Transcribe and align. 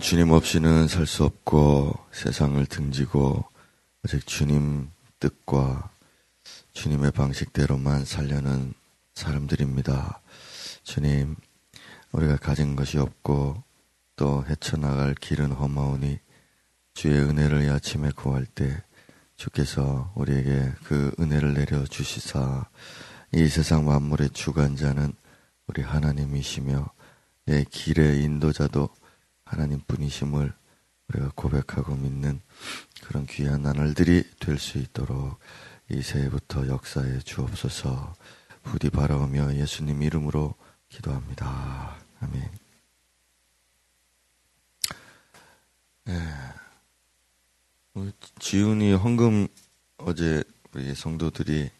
주님 0.00 0.30
없이는 0.30 0.86
살 0.86 1.06
수 1.06 1.24
없고 1.24 1.94
세상을 2.12 2.64
등지고 2.66 3.44
오직 4.04 4.26
주님 4.26 4.90
뜻과 5.18 5.90
주님의 6.72 7.10
방식대로만 7.12 8.04
살려는 8.04 8.74
사람들입니다. 9.14 10.20
주님, 10.84 11.36
우리가 12.12 12.36
가진 12.36 12.76
것이 12.76 12.98
없고 12.98 13.62
또 14.16 14.44
헤쳐나갈 14.48 15.14
길은 15.14 15.52
험하오니 15.52 16.18
주의 16.94 17.18
은혜를 17.18 17.70
아침에 17.70 18.10
구할 18.14 18.46
때 18.46 18.82
주께서 19.36 20.12
우리에게 20.14 20.72
그 20.84 21.14
은혜를 21.18 21.54
내려 21.54 21.84
주시사 21.84 22.66
이 23.32 23.46
세상 23.48 23.84
만물의 23.84 24.30
주관자는 24.30 25.12
우리 25.66 25.82
하나님이시며 25.82 26.90
내 27.46 27.64
길의 27.64 28.22
인도자도 28.22 28.88
하나님 29.48 29.80
뿐이심을 29.86 30.52
우리가 31.08 31.32
고백하고 31.34 31.94
믿는 31.96 32.40
그런 33.02 33.26
귀한 33.26 33.62
나날들이 33.62 34.24
될 34.38 34.58
수 34.58 34.78
있도록 34.78 35.38
이 35.90 36.02
새해부터 36.02 36.68
역사에 36.68 37.20
주옵소서 37.20 38.14
부디 38.62 38.90
바라오며 38.90 39.54
예수님 39.54 40.02
이름으로 40.02 40.54
기도합니다. 40.90 41.96
아멘. 42.20 42.50
네. 46.04 46.34
지훈이 48.38 48.92
헌금 48.92 49.48
어제 49.98 50.44
우리 50.72 50.94
성도들이 50.94 51.70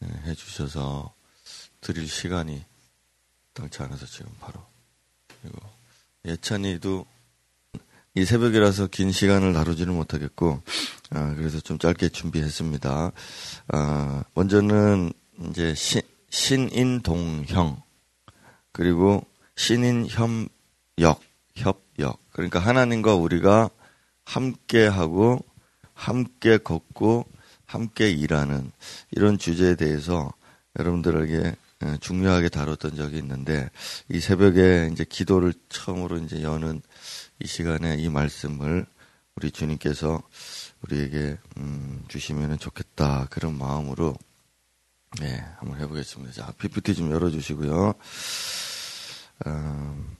네, 0.00 0.08
해주셔서 0.24 1.14
드릴 1.80 2.06
시간이 2.06 2.64
당치 3.54 3.82
않아서 3.82 4.04
지금 4.06 4.30
바로 4.40 4.64
그리고 5.42 5.58
예찬이도 6.24 7.06
이 8.14 8.24
새벽이라서 8.24 8.88
긴 8.88 9.12
시간을 9.12 9.52
다루지는 9.52 9.94
못하겠고 9.94 10.60
아, 11.10 11.34
그래서 11.36 11.60
좀 11.60 11.78
짧게 11.78 12.08
준비했습니다. 12.08 13.12
아, 13.68 14.24
먼저는 14.34 15.12
이제 15.48 15.74
신, 15.74 16.02
신인동형 16.28 17.82
그리고 18.72 19.24
신인협역 19.56 21.20
협역 21.54 22.20
그러니까 22.32 22.58
하나님과 22.58 23.14
우리가 23.14 23.70
함께 24.24 24.86
하고 24.86 25.44
함께 25.94 26.58
걷고 26.58 27.26
함께 27.66 28.10
일하는 28.10 28.72
이런 29.12 29.38
주제에 29.38 29.76
대해서 29.76 30.32
여러분들에게 30.78 31.34
예, 31.34 31.56
중요하게 32.00 32.50
다뤘던 32.50 32.94
적이 32.96 33.18
있는데 33.18 33.70
이 34.08 34.20
새벽에 34.20 34.90
이제 34.92 35.04
기도를 35.04 35.54
처음으로 35.68 36.18
이제 36.18 36.42
여는 36.42 36.82
이 37.38 37.46
시간에 37.46 37.96
이 37.96 38.08
말씀을 38.08 38.86
우리 39.36 39.50
주님께서 39.50 40.22
우리에게 40.82 41.38
음, 41.56 42.04
주시면 42.08 42.58
좋겠다 42.58 43.26
그런 43.30 43.56
마음으로 43.56 44.14
네 45.20 45.42
한번 45.56 45.80
해보겠습니다. 45.80 46.32
자 46.32 46.52
PPT 46.58 46.94
좀 46.94 47.10
열어주시고요. 47.10 47.94
음, 49.46 50.16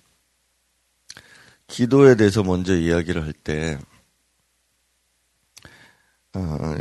기도에 1.67 2.17
대해서 2.17 2.43
먼저 2.43 2.75
이야기를 2.75 3.23
할때 3.23 3.79
어, 6.35 6.77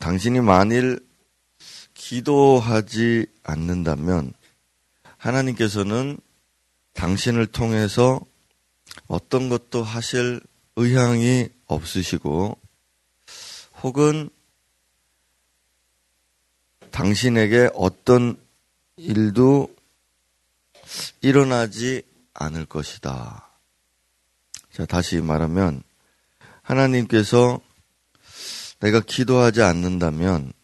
당신이 0.00 0.40
만일 0.40 1.07
기도하지 2.08 3.26
않는다면 3.42 4.32
하나님께서는 5.18 6.18
당신을 6.94 7.48
통해서 7.48 8.18
어떤 9.08 9.50
것도 9.50 9.82
하실 9.82 10.40
의향이 10.76 11.50
없으시고 11.66 12.56
혹은 13.82 14.30
당신에게 16.90 17.68
어떤 17.74 18.40
일도 18.96 19.76
일어나지 21.20 22.00
않을 22.32 22.64
것이다. 22.64 23.50
자, 24.72 24.86
다시 24.86 25.20
말하면 25.20 25.82
하나님께서 26.62 27.60
내가 28.80 29.00
기도하지 29.00 29.60
않는다면 29.60 30.54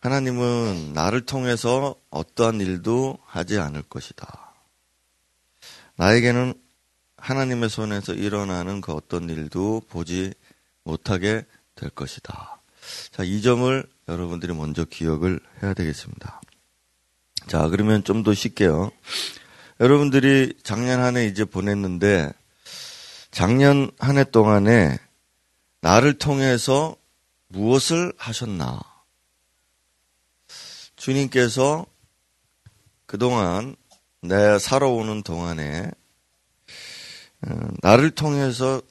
하나님은 0.00 0.92
나를 0.94 1.26
통해서 1.26 1.94
어떠한 2.10 2.60
일도 2.60 3.18
하지 3.26 3.58
않을 3.58 3.82
것이다. 3.82 4.54
나에게는 5.96 6.54
하나님의 7.18 7.68
손에서 7.68 8.14
일어나는 8.14 8.80
그 8.80 8.92
어떤 8.92 9.28
일도 9.28 9.82
보지 9.90 10.32
못하게 10.84 11.44
될 11.74 11.90
것이다. 11.90 12.60
자, 13.12 13.22
이 13.24 13.42
점을 13.42 13.84
여러분들이 14.08 14.54
먼저 14.54 14.84
기억을 14.86 15.38
해야 15.62 15.74
되겠습니다. 15.74 16.40
자, 17.46 17.68
그러면 17.68 18.02
좀 18.02 18.22
더 18.22 18.32
쉽게요. 18.32 18.90
여러분들이 19.80 20.54
작년 20.62 21.00
한 21.00 21.16
해 21.16 21.26
이제 21.26 21.44
보냈는데, 21.44 22.32
작년 23.30 23.90
한 23.98 24.16
해 24.16 24.24
동안에 24.24 24.98
나를 25.82 26.14
통해서 26.18 26.96
무엇을 27.48 28.12
하셨나? 28.16 28.80
주님께서 31.00 31.86
그동안 33.06 33.74
내 34.20 34.58
살아오는 34.58 35.22
동안에 35.22 35.90
어, 37.46 37.68
나를 37.80 38.10
통해서 38.10 38.82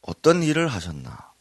어떤 0.00 0.42
일을 0.42 0.68
하셨나? 0.68 1.34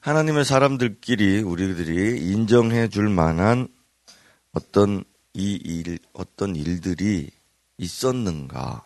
하나님의 0.00 0.44
사람들끼리 0.44 1.42
우리들이 1.42 2.30
인정해 2.30 2.88
줄 2.88 3.08
만한 3.08 3.66
어떤 4.52 5.02
이 5.34 5.54
일, 5.64 5.98
어떤 6.12 6.54
일들이 6.54 7.28
있었는가? 7.78 8.84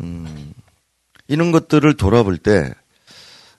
음, 0.00 0.52
이런 1.28 1.50
것들을 1.50 1.96
돌아볼 1.96 2.36
때 2.36 2.74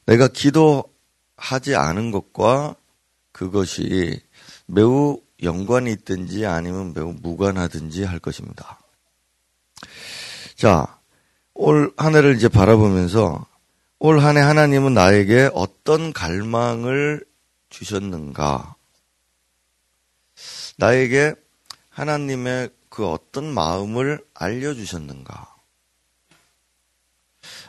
내가 0.06 0.28
기도하지 0.28 1.75
않은 1.75 2.12
것과 2.12 2.75
그것이 3.41 4.22
매우 4.68 5.19
연관이 5.41 5.91
있든지 5.94 6.46
아니면 6.46 6.94
매우 6.94 7.12
무관하든지 7.12 8.03
할 8.03 8.19
것입니다. 8.19 8.79
자, 10.56 11.00
올 11.56 11.91
한 11.97 12.16
해를 12.16 12.35
이제 12.35 12.47
바라보면서 12.47 13.47
올 13.97 14.19
한 14.19 14.38
해 14.38 14.41
하나님은 14.41 14.94
나에게 14.94 15.50
어떤 15.56 16.13
갈망을 16.13 17.25
주셨는가? 17.69 18.75
나에게 20.78 21.34
하나님의 21.90 22.69
그 22.90 23.08
어떤 23.08 23.52
마음을 23.52 24.23
알려주셨는가? 24.35 25.56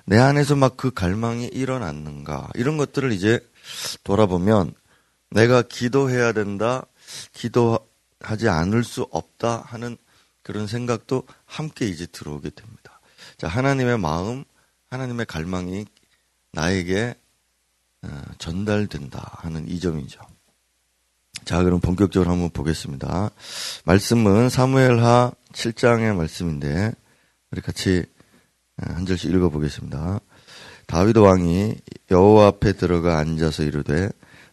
내 0.05 0.19
안에서 0.19 0.55
막 0.55 0.77
그 0.77 0.91
갈망이 0.93 1.47
일어났는가? 1.47 2.51
이런 2.57 2.77
것들을 2.77 3.11
이제 3.13 3.41
돌아보면 4.05 4.75
내가 5.33 5.63
기도해야 5.63 6.33
된다, 6.33 6.85
기도하지 7.33 8.49
않을 8.49 8.85
수 8.85 9.07
없다 9.11 9.63
하는 9.67 9.97
그런 10.43 10.67
생각도 10.67 11.25
함께 11.45 11.87
이제 11.87 12.07
들어오게 12.07 12.51
됩니다. 12.51 13.01
자, 13.39 13.49
하나님의 13.49 13.99
마음, 13.99 14.45
하나님의 14.91 15.27
갈망이 15.27 15.87
나에게 16.53 17.15
어, 18.03 18.23
전달된다 18.39 19.39
하는 19.39 19.69
이 19.69 19.79
점이죠. 19.81 20.21
자, 21.45 21.63
그럼 21.63 21.81
본격적으로 21.81 22.31
한번 22.31 22.51
보겠습니다. 22.51 23.31
말씀은 23.85 24.49
사무엘하 24.49 25.33
7장의 25.53 26.15
말씀인데 26.15 26.93
우리 27.51 27.61
같이 27.61 28.05
어, 28.77 28.93
한 28.93 29.07
절씩 29.07 29.31
읽어보겠습니다. 29.31 30.21
다윗 30.87 31.17
왕이 31.17 31.77
여호와 32.11 32.49
앞에 32.49 32.73
들어가 32.73 33.19
앉아서 33.19 33.63
이르되 33.63 34.11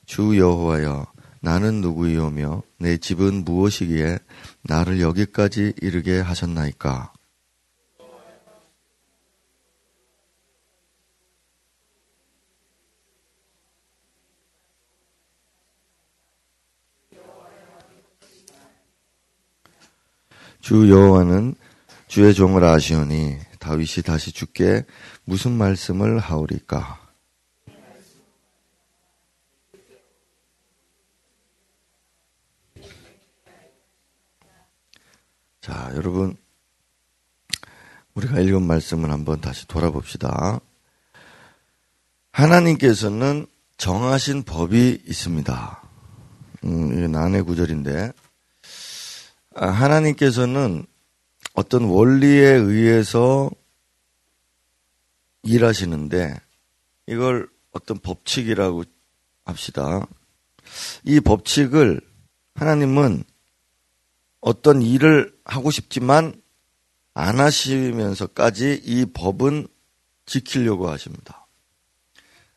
주 0.09 0.39
여호와여 0.39 1.05
나는 1.39 1.81
누구이오며 1.81 2.63
내 2.79 2.97
집은 2.97 3.45
무엇이기에 3.45 4.17
나를 4.63 5.01
여기까지 5.01 5.73
이르게 5.83 6.19
하셨나이까? 6.19 7.13
주 20.59 20.89
여호와는 20.89 21.53
주의 22.07 22.33
종을 22.33 22.63
아시오니 22.63 23.37
다윗이 23.59 24.01
다시 24.03 24.31
주께 24.31 24.83
무슨 25.23 25.51
말씀을 25.51 26.17
하오리까 26.17 26.98
자, 35.69 35.91
여러분, 35.93 36.35
우리가 38.15 38.39
읽은 38.39 38.63
말씀을 38.63 39.11
한번 39.11 39.39
다시 39.39 39.67
돌아봅시다. 39.67 40.59
하나님께서는 42.31 43.45
정하신 43.77 44.41
법이 44.41 45.03
있습니다. 45.05 45.83
음, 46.63 46.97
이게 46.97 47.07
난해 47.07 47.43
구절인데, 47.43 48.13
아, 49.57 49.67
하나님께서는 49.67 50.87
어떤 51.53 51.83
원리에 51.83 52.47
의해서 52.47 53.51
일하시는데, 55.43 56.35
이걸 57.05 57.47
어떤 57.73 57.99
법칙이라고 57.99 58.85
합시다. 59.45 60.07
이 61.03 61.19
법칙을 61.19 62.01
하나님은 62.55 63.23
어떤 64.41 64.81
일을 64.81 65.33
하고 65.45 65.71
싶지만 65.71 66.41
안 67.13 67.39
하시면서까지 67.39 68.81
이 68.83 69.05
법은 69.13 69.67
지키려고 70.25 70.89
하십니다. 70.89 71.47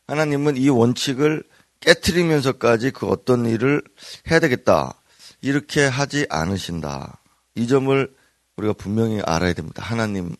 하나님은 0.07 0.57
이 0.57 0.69
원칙을 0.69 1.43
깨뜨리면서까지 1.79 2.91
그 2.91 3.07
어떤 3.07 3.45
일을 3.45 3.81
해야 4.29 4.39
되겠다. 4.39 5.01
이렇게 5.41 5.85
하지 5.85 6.25
않으신다. 6.29 7.19
이 7.55 7.67
점을 7.67 8.15
우리가 8.55 8.73
분명히 8.73 9.21
알아야 9.21 9.53
됩니다. 9.53 9.83
하나님의 9.83 10.35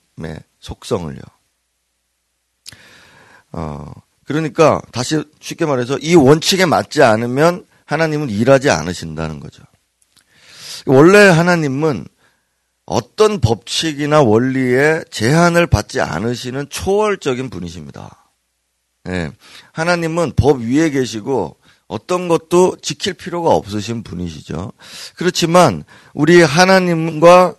속성을요. 0.59 1.21
어, 3.51 3.91
그러니까 4.25 4.81
다시 4.91 5.23
쉽게 5.39 5.65
말해서 5.65 5.97
이 5.99 6.15
원칙에 6.15 6.65
맞지 6.65 7.03
않으면 7.03 7.65
하나님은 7.85 8.29
일하지 8.29 8.69
않으신다는 8.69 9.39
거죠. 9.39 9.63
원래 10.85 11.17
하나님은 11.17 12.07
어떤 12.85 13.39
법칙이나 13.39 14.21
원리에 14.21 15.03
제한을 15.09 15.67
받지 15.67 16.01
않으시는 16.01 16.69
초월적인 16.69 17.49
분이십니다. 17.49 18.31
네. 19.05 19.31
하나님은 19.71 20.33
법 20.35 20.61
위에 20.61 20.89
계시고 20.89 21.57
어떤 21.87 22.27
것도 22.27 22.77
지킬 22.81 23.13
필요가 23.13 23.51
없으신 23.51 24.03
분이시죠. 24.03 24.71
그렇지만 25.15 25.83
우리 26.13 26.41
하나님과 26.41 27.55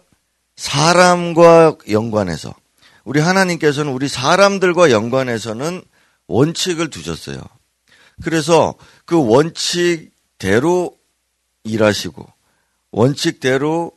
사람과 0.56 1.76
연관해서 1.90 2.54
우리 3.04 3.20
하나님께서는 3.20 3.92
우리 3.92 4.08
사람들과 4.08 4.90
연관해서는 4.90 5.82
원칙을 6.26 6.90
두셨어요. 6.90 7.40
그래서 8.22 8.74
그 9.04 9.22
원칙대로 9.26 10.96
일하시고 11.64 12.26
원칙대로 12.94 13.90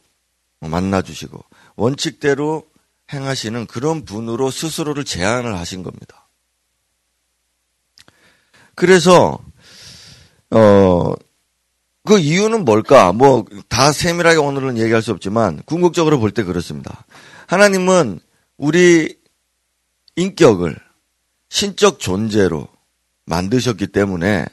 만나주시고 0.59 1.39
원칙대로 1.75 2.67
행하시는 3.13 3.67
그런 3.67 4.03
분으로 4.05 4.49
스스로를 4.49 5.05
제한을 5.05 5.55
하신 5.55 5.83
겁니다. 5.83 6.27
그래서 8.73 9.39
어, 10.49 11.13
그 12.05 12.17
이유는 12.17 12.65
뭘까? 12.65 13.11
뭐, 13.11 13.45
다 13.67 13.91
세밀하게 13.91 14.37
오늘은 14.37 14.77
얘기할 14.77 15.01
수 15.01 15.11
없지만, 15.11 15.61
궁극적으로 15.65 16.19
볼 16.19 16.31
때 16.31 16.43
그렇습니다. 16.43 17.05
하나님은 17.47 18.21
우리 18.57 19.17
인격을 20.15 20.77
신적 21.49 21.99
존재로 21.99 22.69
만드셨기 23.25 23.87
때문에 23.87 24.45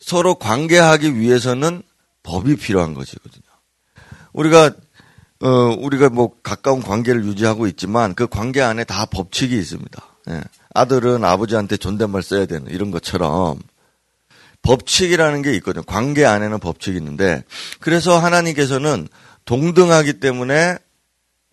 서로 0.00 0.34
관계하기 0.34 1.18
위해서는 1.18 1.82
법이 2.22 2.56
필요한 2.56 2.94
것이거든요. 2.94 3.42
우리가 4.32 4.72
어 5.42 5.48
우리가 5.78 6.10
뭐 6.10 6.36
가까운 6.42 6.82
관계를 6.82 7.24
유지하고 7.24 7.66
있지만 7.66 8.14
그 8.14 8.26
관계 8.26 8.60
안에 8.60 8.84
다 8.84 9.06
법칙이 9.06 9.56
있습니다. 9.56 10.02
예. 10.30 10.42
아들은 10.74 11.24
아버지한테 11.24 11.76
존댓말 11.76 12.22
써야 12.22 12.46
되는 12.46 12.70
이런 12.70 12.90
것처럼 12.90 13.58
법칙이라는 14.62 15.42
게 15.42 15.54
있거든요. 15.56 15.82
관계 15.84 16.24
안에는 16.26 16.58
법칙이 16.58 16.96
있는데 16.98 17.42
그래서 17.80 18.18
하나님께서는 18.18 19.08
동등하기 19.46 20.20
때문에 20.20 20.76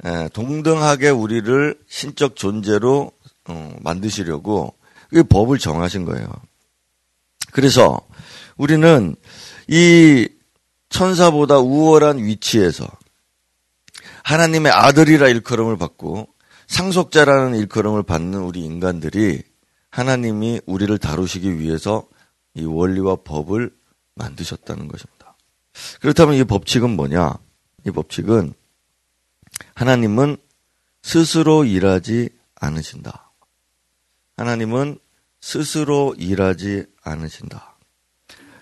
예, 0.05 0.29
동등하게 0.33 1.09
우리를 1.09 1.75
신적 1.87 2.35
존재로 2.35 3.11
어, 3.47 3.75
만드시려고 3.81 4.75
이 5.13 5.23
법을 5.23 5.57
정하신 5.57 6.05
거예요. 6.05 6.27
그래서 7.51 7.99
우리는 8.57 9.15
이 9.67 10.27
천사보다 10.89 11.59
우월한 11.59 12.19
위치에서 12.19 12.87
하나님의 14.23 14.71
아들이라 14.71 15.27
일컬음을 15.29 15.77
받고 15.77 16.27
상속자라는 16.67 17.57
일컬음을 17.59 18.03
받는 18.03 18.39
우리 18.39 18.63
인간들이 18.63 19.41
하나님이 19.89 20.61
우리를 20.65 20.97
다루시기 20.97 21.59
위해서 21.59 22.07
이 22.53 22.65
원리와 22.65 23.17
법을 23.23 23.71
만드셨다는 24.15 24.87
것입니다. 24.87 25.35
그렇다면 26.01 26.35
이 26.35 26.43
법칙은 26.43 26.89
뭐냐? 26.89 27.37
이 27.85 27.91
법칙은 27.91 28.53
하나님은 29.75 30.37
스스로 31.01 31.63
일하지 31.63 32.29
않으신다. 32.55 33.31
하나님은 34.35 34.99
스스로 35.39 36.15
일하지 36.17 36.85
않으신다. 37.03 37.77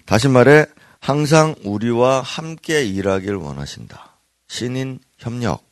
다시 0.06 0.28
말해 0.28 0.68
항상 1.06 1.54
우리와 1.64 2.22
함께 2.22 2.84
일하길 2.84 3.36
원하신다. 3.36 4.18
신인 4.48 4.98
협력, 5.20 5.64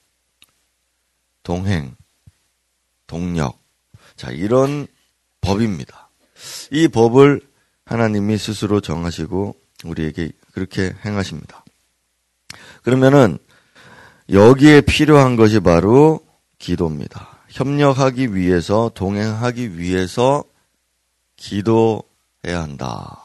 동행, 1.42 1.96
동력. 3.08 3.58
자, 4.16 4.30
이런 4.30 4.86
법입니다. 5.42 6.10
이 6.70 6.88
법을 6.88 7.42
하나님이 7.84 8.38
스스로 8.38 8.80
정하시고 8.80 9.56
우리에게 9.86 10.34
그렇게 10.52 10.94
행하십니다. 11.04 11.66
그러면은 12.84 13.40
여기에 14.30 14.82
필요한 14.82 15.36
것이 15.36 15.62
바로 15.62 16.24
기도입니다. 16.60 17.40
협력하기 17.50 18.36
위해서, 18.36 18.92
동행하기 18.94 19.80
위해서 19.80 20.44
기도해야 21.38 22.04
한다. 22.62 23.23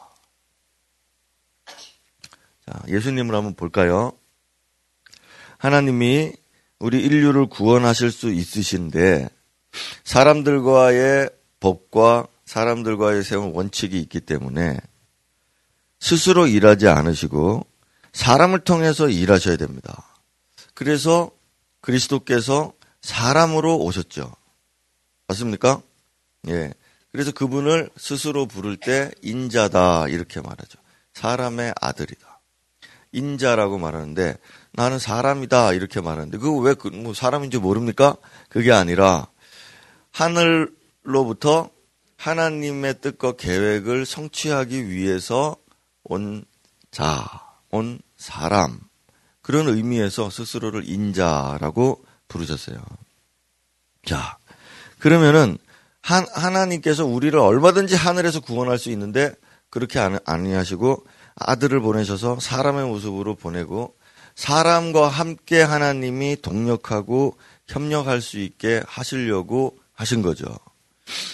자, 2.69 2.83
예수님을 2.87 3.33
한번 3.33 3.55
볼까요? 3.55 4.13
하나님이 5.57 6.33
우리 6.77 7.03
인류를 7.03 7.47
구원하실 7.47 8.11
수 8.11 8.31
있으신데 8.31 9.27
사람들과의 10.03 11.29
법과 11.59 12.27
사람들과의 12.45 13.23
세운 13.23 13.53
원칙이 13.53 13.99
있기 14.01 14.19
때문에 14.21 14.77
스스로 15.99 16.45
일하지 16.45 16.87
않으시고 16.87 17.65
사람을 18.13 18.59
통해서 18.59 19.09
일하셔야 19.09 19.57
됩니다. 19.57 20.05
그래서 20.75 21.31
그리스도께서 21.81 22.73
사람으로 23.01 23.77
오셨죠. 23.79 24.31
맞습니까? 25.27 25.81
예. 26.49 26.73
그래서 27.11 27.31
그분을 27.31 27.89
스스로 27.97 28.45
부를 28.45 28.77
때 28.77 29.09
인자다 29.23 30.07
이렇게 30.09 30.39
말하죠. 30.39 30.77
사람의 31.13 31.73
아들이다. 31.81 32.28
인자라고 33.11 33.77
말하는데 33.77 34.37
나는 34.71 34.99
사람이다 34.99 35.73
이렇게 35.73 36.01
말하는데 36.01 36.37
그거 36.37 36.57
왜 36.57 36.75
뭐 36.93 37.13
사람인지 37.13 37.57
모릅니까? 37.57 38.15
그게 38.49 38.71
아니라 38.71 39.27
하늘로부터 40.11 41.69
하나님의 42.17 43.01
뜻과 43.01 43.33
계획을 43.33 44.05
성취하기 44.05 44.89
위해서 44.89 45.55
온 46.03 46.43
자, 46.91 47.25
온 47.69 47.99
사람 48.17 48.79
그런 49.41 49.67
의미에서 49.67 50.29
스스로를 50.29 50.87
인자라고 50.87 52.03
부르셨어요. 52.27 52.77
자, 54.05 54.37
그러면은 54.99 55.57
한, 56.01 56.25
하나님께서 56.33 57.05
우리를 57.05 57.37
얼마든지 57.37 57.95
하늘에서 57.95 58.39
구원할 58.41 58.77
수 58.77 58.89
있는데 58.91 59.33
그렇게 59.69 59.99
아니하시고 59.99 61.05
아들을 61.39 61.79
보내셔서 61.79 62.39
사람의 62.39 62.85
모습으로 62.85 63.35
보내고 63.35 63.95
사람과 64.35 65.07
함께 65.07 65.61
하나님이 65.61 66.37
동력하고 66.41 67.37
협력할 67.67 68.21
수 68.21 68.39
있게 68.39 68.81
하시려고 68.87 69.77
하신 69.93 70.21
거죠. 70.21 70.45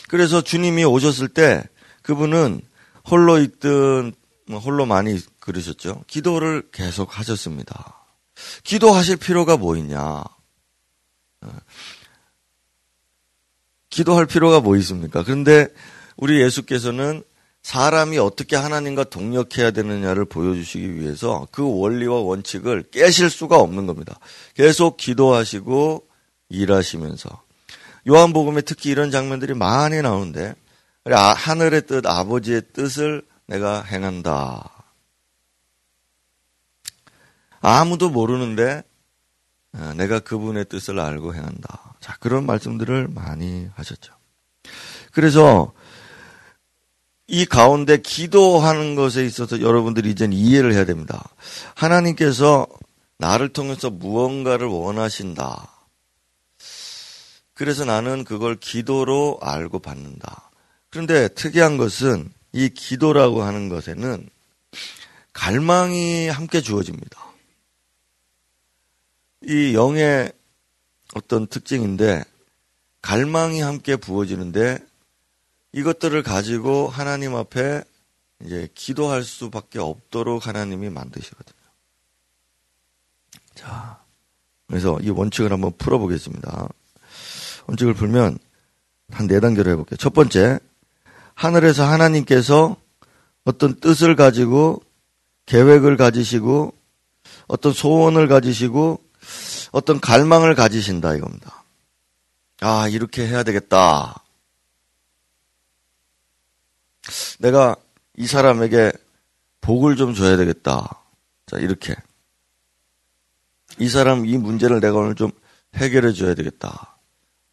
그래서 0.10 0.42
주님이 0.42 0.86
오셨을 0.86 1.28
때 1.28 1.64
그분은 2.02 2.62
홀로 3.10 3.40
있든 3.40 4.14
뭐 4.48 4.60
홀로 4.60 4.86
많이 4.86 5.20
그러셨죠. 5.40 6.04
기도를 6.08 6.70
계속 6.72 7.20
하셨습니다. 7.20 8.06
기도하실 8.64 9.18
필요가 9.18 9.58
뭐 9.58 9.76
있냐? 9.78 10.24
어. 11.42 11.50
기도할 13.90 14.26
필요가 14.26 14.60
뭐 14.60 14.76
있습니까? 14.78 15.24
그런데 15.24 15.68
우리 16.18 16.42
예수께서는 16.42 17.24
사람이 17.66 18.20
어떻게 18.20 18.56
하나님과 18.56 19.06
동력해야 19.06 19.72
되느냐를 19.72 20.26
보여주시기 20.26 21.00
위해서 21.00 21.48
그 21.52 21.64
원리와 21.68 22.20
원칙을 22.20 22.84
깨실 22.92 23.32
수가 23.32 23.58
없는 23.58 23.88
겁니다. 23.88 24.20
계속 24.54 24.98
기도하시고 24.98 26.08
일하시면서 26.50 27.42
요한복음에 28.08 28.62
특히 28.62 28.92
이런 28.92 29.10
장면들이 29.10 29.56
많이 29.56 30.00
나오는데 30.00 30.54
아, 31.06 31.34
하늘의 31.34 31.88
뜻, 31.88 32.06
아버지의 32.06 32.62
뜻을 32.72 33.26
내가 33.48 33.82
행한다. 33.82 34.70
아무도 37.62 38.12
모르는데 38.12 38.84
어, 39.74 39.94
내가 39.98 40.20
그분의 40.20 40.66
뜻을 40.66 41.00
알고 41.00 41.34
행한다. 41.34 41.96
자, 42.00 42.16
그런 42.20 42.46
말씀들을 42.46 43.08
많이 43.08 43.68
하셨죠. 43.74 44.14
그래서 45.12 45.74
이 47.28 47.46
가운데 47.46 47.98
기도하는 47.98 48.96
것에 48.96 49.26
있어서 49.26 49.62
여러분들이 49.62 50.12
이제 50.12 50.28
이해를 50.32 50.74
해야 50.74 50.86
됩니다. 50.86 51.30
하나님께서 51.74 52.68
나를 53.18 53.50
통해서 53.50 53.90
무언가를 53.90 54.68
원하신다. 54.68 55.72
그래서 57.54 57.86
나는 57.86 58.26
그걸 58.26 58.58
기도로 58.58 59.40
알고 59.42 59.80
받는다. 59.80 60.52
그런데 60.90 61.28
특이한 61.30 61.78
것은 61.78 62.32
이 62.52 62.70
기도라고 62.70 63.44
하는 63.44 63.70
것에는 63.70 64.30
갈망이 65.34 66.30
함께 66.30 66.62
주어집니다. 66.62 67.26
이 69.48 69.74
영의 69.74 70.32
어떤 71.14 71.48
특징인데 71.48 72.24
갈망이 73.02 73.62
함께 73.62 73.96
부어지는데 73.96 74.80
이것들을 75.76 76.24
가지고 76.24 76.88
하나님 76.88 77.36
앞에 77.36 77.84
이제 78.44 78.70
기도할 78.74 79.24
수밖에 79.24 79.80
없도록 79.80 80.48
하나님이 80.48 80.90
만드시거든요. 80.90 81.56
자, 83.56 84.00
그래서 84.68 84.98
이 85.02 85.10
원칙을 85.10 85.52
한번 85.52 85.74
풀어보겠습니다. 85.78 86.70
원칙을 87.68 87.94
풀면 87.94 88.40
한 89.12 89.28
네 89.28 89.40
단계로 89.40 89.70
해볼게요. 89.72 89.98
첫 89.98 90.14
번째, 90.14 90.60
하늘에서 91.34 91.84
하나님께서 91.86 92.78
어떤 93.44 93.80
뜻을 93.80 94.16
가지고 94.16 94.82
계획을 95.46 95.98
가지시고 95.98 96.74
어떤 97.48 97.74
소원을 97.74 98.28
가지시고 98.28 99.04
어떤 99.72 100.00
갈망을 100.00 100.56
가지신다 100.56 101.16
이겁니다. 101.16 101.64
아, 102.62 102.88
이렇게 102.88 103.28
해야 103.28 103.44
되겠다. 103.44 104.25
내가 107.40 107.76
이 108.18 108.28
사람에게 108.28 108.92
복을 109.62 109.96
좀 109.96 110.14
줘야 110.14 110.38
되겠다. 110.38 111.02
자, 111.46 111.58
이렇게. 111.58 111.96
이 113.78 113.90
사람 113.90 114.26
이 114.26 114.38
문제를 114.38 114.80
내가 114.80 114.98
오늘 114.98 115.16
좀 115.16 115.32
해결해 115.76 116.14
줘야 116.14 116.34
되겠다. 116.34 116.98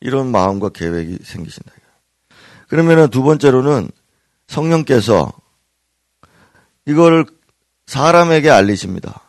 이런 0.01 0.31
마음과 0.31 0.71
계획이 0.71 1.19
생기신다. 1.25 1.73
그러면은 2.69 3.09
두 3.11 3.23
번째로는 3.23 3.91
성령께서 4.47 5.33
이거를 6.87 7.27
사람에게 7.87 8.51
알리십니다. 8.51 9.23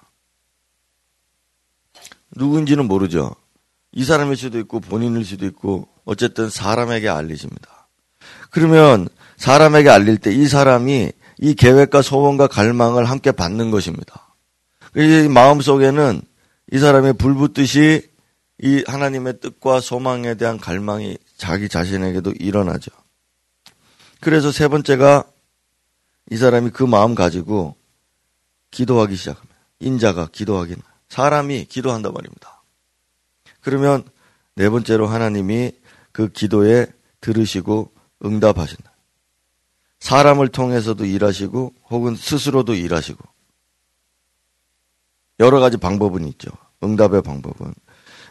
누군지는 2.36 2.88
모르죠. 2.88 3.36
이 3.92 4.03
사람일 4.03 4.38
수도 4.38 4.58
있고 4.60 4.80
본인일 4.80 5.25
수도 5.25 5.46
있고 5.46 5.88
어쨌든 6.06 6.50
사람에게 6.50 7.10
알리십니다. 7.10 7.88
그러면 8.50 9.08
사람에게 9.43 9.89
알릴 9.89 10.19
때 10.19 10.31
이 10.31 10.47
사람이 10.47 11.12
이 11.39 11.53
계획과 11.53 12.01
소원과 12.01 12.47
갈망을 12.47 13.03
함께 13.03 13.33
받는 13.33 13.71
것입니다. 13.71 14.33
이 14.95 15.27
마음 15.27 15.59
속에는 15.59 16.21
이 16.71 16.79
사람이 16.79 17.13
불붙듯이 17.13 18.09
이 18.62 18.83
하나님의 18.88 19.41
뜻과 19.41 19.81
소망에 19.81 20.35
대한 20.35 20.57
갈망이 20.57 21.17
자기 21.35 21.67
자신에게도 21.67 22.31
일어나죠. 22.39 22.89
그래서 24.21 24.50
세 24.50 24.69
번째가 24.69 25.25
이 26.31 26.38
사람이 26.38 26.69
그 26.69 26.83
마음 26.83 27.13
가지고 27.13 27.75
기도하기 28.71 29.17
시작합니다. 29.17 29.55
인자가 29.81 30.29
기도하기는 30.31 30.81
사람이 31.09 31.65
기도한단 31.65 32.13
말입니다. 32.13 32.63
그러면 33.59 34.05
네 34.55 34.69
번째로 34.69 35.07
하나님이 35.07 35.73
그 36.13 36.29
기도에 36.29 36.88
들으시고 37.19 37.91
응답하신다. 38.23 38.92
사람을 40.03 40.50
통해서도 40.50 41.05
일하시고 41.05 41.74
혹은 41.89 42.15
스스로도 42.17 42.74
일하시고 42.74 43.24
여러 45.39 45.62
가지 45.62 45.77
방법은 45.77 46.27
있죠. 46.27 46.51
응답의 46.83 47.22
방법은. 47.22 47.74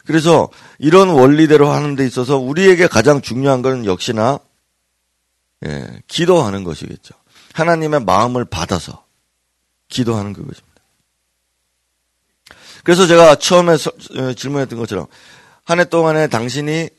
그래서 0.05 0.50
이런 0.79 1.09
원리대로 1.09 1.71
하는 1.71 1.97
데 1.97 2.05
있어서 2.05 2.37
우리에게 2.37 2.88
가장 2.88 3.23
중요한 3.23 3.62
것은 3.62 3.87
역시나 3.87 4.38
예, 5.64 6.02
기도하는 6.09 6.62
것이겠죠. 6.62 7.14
하나님의 7.55 8.05
마음을 8.05 8.45
받아서 8.45 9.07
기도하는 9.88 10.35
그것입니다. 10.35 10.83
그래서 12.85 13.07
제가 13.07 13.37
처음에 13.37 13.73
어, 13.73 14.35
질문했던 14.35 14.79
것처럼 14.79 15.07
한 15.64 15.81
해 15.81 15.87
동안에 15.87 16.26
당신이 16.26 16.91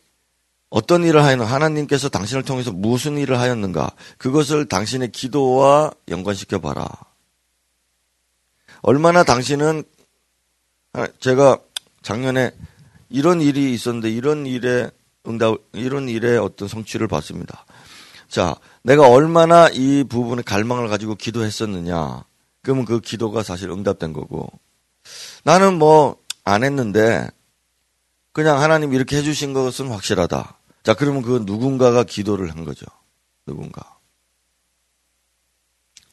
어떤 0.73 1.03
일을 1.03 1.23
하였나 1.23 1.45
하나님께서 1.45 2.09
당신을 2.09 2.41
통해서 2.41 2.71
무슨 2.71 3.17
일을 3.17 3.39
하였는가 3.39 3.91
그것을 4.17 4.65
당신의 4.65 5.11
기도와 5.11 5.91
연관시켜 6.07 6.59
봐라. 6.59 6.89
얼마나 8.81 9.23
당신은 9.23 9.83
제가 11.19 11.59
작년에 12.01 12.51
이런 13.09 13.39
일이 13.41 13.73
있었는데 13.73 14.09
이런 14.09 14.47
일에 14.47 14.89
응답 15.27 15.57
이런 15.73 16.09
일에 16.09 16.37
어떤 16.37 16.67
성취를 16.67 17.07
봤습니다. 17.07 17.65
자, 18.27 18.55
내가 18.81 19.07
얼마나 19.07 19.69
이 19.69 20.03
부분에 20.03 20.41
갈망을 20.41 20.87
가지고 20.87 21.15
기도했었느냐. 21.15 22.25
그러면 22.63 22.85
그 22.85 22.99
기도가 22.99 23.43
사실 23.43 23.69
응답된 23.69 24.11
거고. 24.11 24.49
나는 25.43 25.77
뭐 25.77 26.23
안 26.43 26.63
했는데 26.63 27.29
그냥 28.31 28.61
하나님 28.61 28.93
이렇게 28.93 29.17
해주신 29.17 29.53
것은 29.53 29.89
확실하다. 29.89 30.57
자, 30.83 30.93
그러면 30.93 31.21
그 31.21 31.43
누군가가 31.45 32.03
기도를 32.03 32.51
한 32.51 32.65
거죠. 32.65 32.85
누군가. 33.45 33.97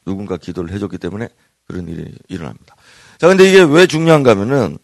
누군가 0.05 0.37
기도를 0.37 0.73
해줬기 0.73 0.97
때문에 0.97 1.29
그런 1.67 1.87
일이 1.87 2.13
일어납니다. 2.27 2.75
자, 3.19 3.27
근데 3.27 3.47
이게 3.47 3.61
왜 3.61 3.85
중요한가 3.85 4.31
하면은 4.31 4.77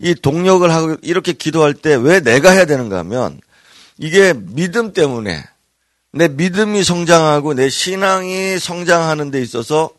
이 0.00 0.14
동력을 0.14 0.68
하고 0.70 0.96
이렇게 1.02 1.32
기도할 1.32 1.74
때 1.74 1.94
왜 1.94 2.20
내가 2.20 2.50
해야 2.50 2.64
되는가 2.66 2.98
하면 2.98 3.40
이게 3.96 4.34
믿음 4.34 4.92
때문에 4.92 5.44
내 6.12 6.28
믿음이 6.28 6.82
성장하고 6.84 7.54
내 7.54 7.68
신앙이 7.68 8.58
성장하는 8.58 9.30
데 9.30 9.40
있어서 9.40 9.90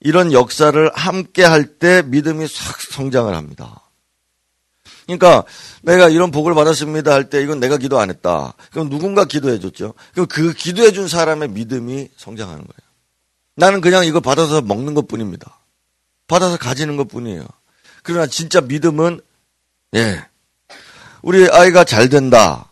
이런 0.00 0.32
역사를 0.32 0.90
함께 0.94 1.44
할 1.44 1.78
때 1.78 2.02
믿음이 2.04 2.46
싹 2.48 2.80
성장을 2.80 3.34
합니다. 3.34 3.87
그러니까 5.08 5.44
내가 5.82 6.10
이런 6.10 6.30
복을 6.30 6.54
받았습니다 6.54 7.12
할 7.12 7.30
때 7.30 7.42
이건 7.42 7.60
내가 7.60 7.78
기도 7.78 7.98
안 7.98 8.10
했다. 8.10 8.52
그럼 8.70 8.90
누군가 8.90 9.24
기도해 9.24 9.58
줬죠. 9.58 9.94
그럼 10.12 10.26
그 10.26 10.52
기도해 10.52 10.92
준 10.92 11.08
사람의 11.08 11.48
믿음이 11.48 12.10
성장하는 12.16 12.58
거예요. 12.60 12.88
나는 13.56 13.80
그냥 13.80 14.04
이거 14.04 14.20
받아서 14.20 14.60
먹는 14.60 14.92
것 14.94 15.08
뿐입니다. 15.08 15.58
받아서 16.26 16.58
가지는 16.58 16.96
것 16.96 17.08
뿐이에요. 17.08 17.46
그러나 18.02 18.26
진짜 18.26 18.60
믿음은 18.60 19.20
예. 19.94 20.24
우리 21.22 21.48
아이가 21.50 21.84
잘 21.84 22.10
된다. 22.10 22.70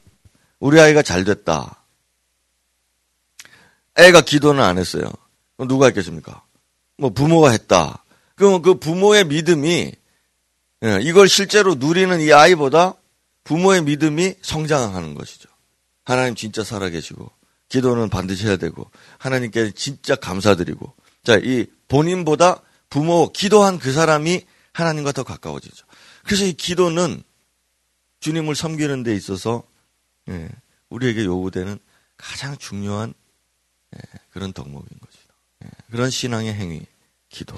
우리 0.61 0.79
아이가 0.79 1.03
잘 1.03 1.25
됐다. 1.25 1.83
애가 3.97 4.21
기도는 4.21 4.63
안 4.63 4.77
했어요. 4.77 5.11
누가 5.67 5.87
했겠습니까? 5.87 6.43
뭐 6.99 7.11
부모가 7.11 7.51
했다. 7.51 8.05
그럼 8.35 8.61
그 8.61 8.75
부모의 8.75 9.25
믿음이 9.25 9.93
예, 10.85 10.99
이걸 11.03 11.29
실제로 11.29 11.75
누리는 11.75 12.21
이 12.21 12.33
아이보다 12.33 12.95
부모의 13.45 13.83
믿음이 13.83 14.35
성장하는 14.43 15.15
것이죠. 15.15 15.49
하나님 16.05 16.35
진짜 16.35 16.63
살아계시고 16.63 17.31
기도는 17.69 18.11
반드시 18.11 18.47
해야 18.47 18.57
되고 18.57 18.91
하나님께 19.19 19.73
진짜 19.73 20.15
감사드리고 20.15 20.95
자, 21.25 21.37
이 21.43 21.67
본인보다 21.89 22.63
부모 22.89 23.33
기도한 23.33 23.79
그 23.79 23.93
사람이 23.93 24.47
하나님과 24.73 25.13
더 25.13 25.25
가까워지죠. 25.25 25.87
그래서 26.25 26.45
이 26.45 26.53
기도는 26.53 27.23
주님을 28.21 28.55
섬기는 28.55 29.03
데 29.03 29.15
있어서 29.15 29.63
예, 30.29 30.49
우리에게 30.91 31.25
요구되는 31.25 31.79
가장 32.17 32.57
중요한 32.59 33.15
예, 33.95 34.01
그런 34.31 34.53
덕목인 34.53 34.89
것이다. 35.01 35.35
예, 35.65 35.69
그런 35.91 36.11
신앙의 36.11 36.53
행위, 36.55 36.83
기도. 37.29 37.57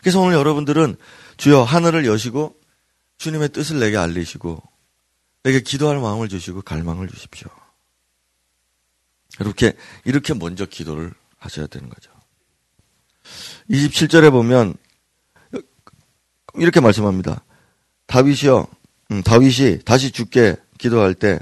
그래서 0.00 0.20
오늘 0.20 0.34
여러분들은 0.34 0.96
주여 1.40 1.62
하늘을 1.62 2.04
여시고 2.04 2.54
주님의 3.16 3.48
뜻을 3.48 3.78
내게 3.80 3.96
알리시고 3.96 4.62
내게 5.42 5.60
기도할 5.60 5.98
마음을 5.98 6.28
주시고 6.28 6.60
갈망을 6.60 7.08
주십시오. 7.08 7.48
이렇게 9.40 9.72
이렇게 10.04 10.34
먼저 10.34 10.66
기도를 10.66 11.14
하셔야 11.38 11.66
되는 11.66 11.88
거죠. 11.88 12.10
27절에 13.70 14.30
보면 14.30 14.74
이렇게 16.56 16.80
말씀합니다. 16.80 17.42
다윗이요, 18.06 18.66
음, 19.12 19.22
다윗이 19.22 19.78
다시 19.86 20.10
죽게 20.10 20.56
기도할 20.76 21.14
때 21.14 21.38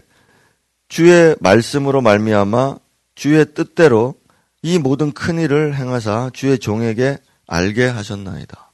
주의 0.87 1.35
말씀으로 1.40 2.02
말미암아 2.02 2.78
주의 3.17 3.45
뜻대로 3.52 4.14
이 4.62 4.78
모든 4.78 5.11
큰 5.11 5.40
일을 5.40 5.75
행하사 5.75 6.31
주의 6.33 6.57
종에게 6.57 7.19
알게 7.49 7.87
하셨나이다. 7.88 8.67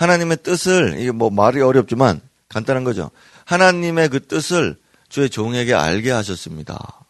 하나님의 0.00 0.38
뜻을 0.42 0.96
이게 0.98 1.10
뭐 1.10 1.28
말이 1.28 1.60
어렵지만 1.60 2.22
간단한 2.48 2.84
거죠. 2.84 3.10
하나님의 3.44 4.08
그 4.08 4.26
뜻을 4.26 4.78
주의 5.10 5.28
종에게 5.28 5.74
알게 5.74 6.10
하셨습니다. 6.10 7.04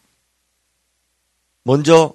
먼저 1.63 2.13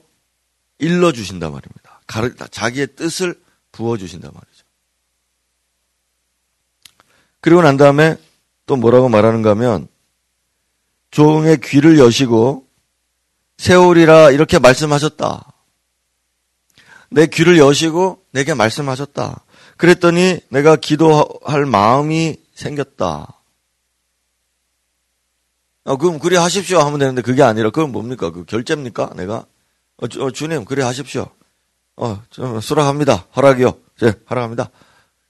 일러 0.78 1.12
주신단 1.12 1.52
말입니다. 1.52 2.02
가르, 2.06 2.34
자기의 2.36 2.88
뜻을 2.94 3.40
부어 3.72 3.96
주신단 3.96 4.30
말이죠. 4.34 4.64
그리고 7.40 7.62
난 7.62 7.78
다음에 7.78 8.18
또 8.66 8.76
뭐라고 8.76 9.08
말하는가 9.08 9.50
하면 9.50 9.88
종의 11.10 11.60
귀를 11.62 11.98
여시고 11.98 12.66
세월이라 13.56 14.32
이렇게 14.32 14.58
말씀하셨다. 14.58 15.52
내 17.08 17.26
귀를 17.28 17.56
여시고 17.56 18.22
내게 18.32 18.52
말씀하셨다. 18.52 19.45
그랬더니 19.76 20.40
내가 20.48 20.76
기도할 20.76 21.66
마음이 21.66 22.36
생겼다. 22.54 23.36
어, 25.84 25.96
그럼 25.96 26.18
그래 26.18 26.36
하십시오 26.36 26.80
하면 26.80 26.98
되는데 26.98 27.22
그게 27.22 27.42
아니라 27.42 27.70
그건 27.70 27.92
뭡니까? 27.92 28.30
그 28.30 28.44
결제입니까? 28.44 29.12
내가 29.16 29.46
어, 29.98 30.08
주, 30.08 30.22
어, 30.24 30.30
주님 30.30 30.64
그래 30.64 30.82
하십시오. 30.82 31.28
어, 31.96 32.22
수락합니다. 32.60 33.26
허락이요. 33.36 33.72
네, 34.00 34.12
허락합니다. 34.28 34.70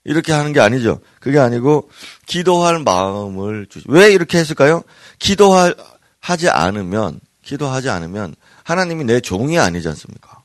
이렇게 0.04 0.32
하는 0.32 0.52
게 0.52 0.60
아니죠. 0.60 1.00
그게 1.20 1.38
아니고 1.38 1.90
기도할 2.26 2.78
마음을 2.78 3.66
주시. 3.68 3.84
왜 3.88 4.12
이렇게 4.12 4.38
했을까요? 4.38 4.82
기도하지 5.18 6.48
않으면 6.48 7.20
기도하지 7.42 7.90
않으면 7.90 8.34
하나님이 8.64 9.04
내 9.04 9.20
종이 9.20 9.58
아니지 9.58 9.88
않습니까? 9.88 10.42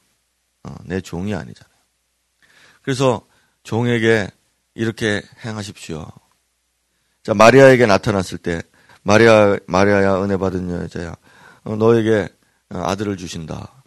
어, 0.63 0.75
내 0.83 0.99
종이 0.99 1.33
아니잖아요. 1.33 1.71
그래서 2.81 3.21
종에게 3.63 4.29
이렇게 4.75 5.21
행하십시오. 5.45 6.07
자 7.23 7.33
마리아에게 7.33 7.85
나타났을 7.85 8.37
때 8.37 8.61
마리아 9.03 9.57
마리아야 9.67 10.23
은혜 10.23 10.37
받은 10.37 10.83
여자야 10.83 11.15
어, 11.63 11.75
너에게 11.75 12.29
아들을 12.69 13.17
주신다. 13.17 13.83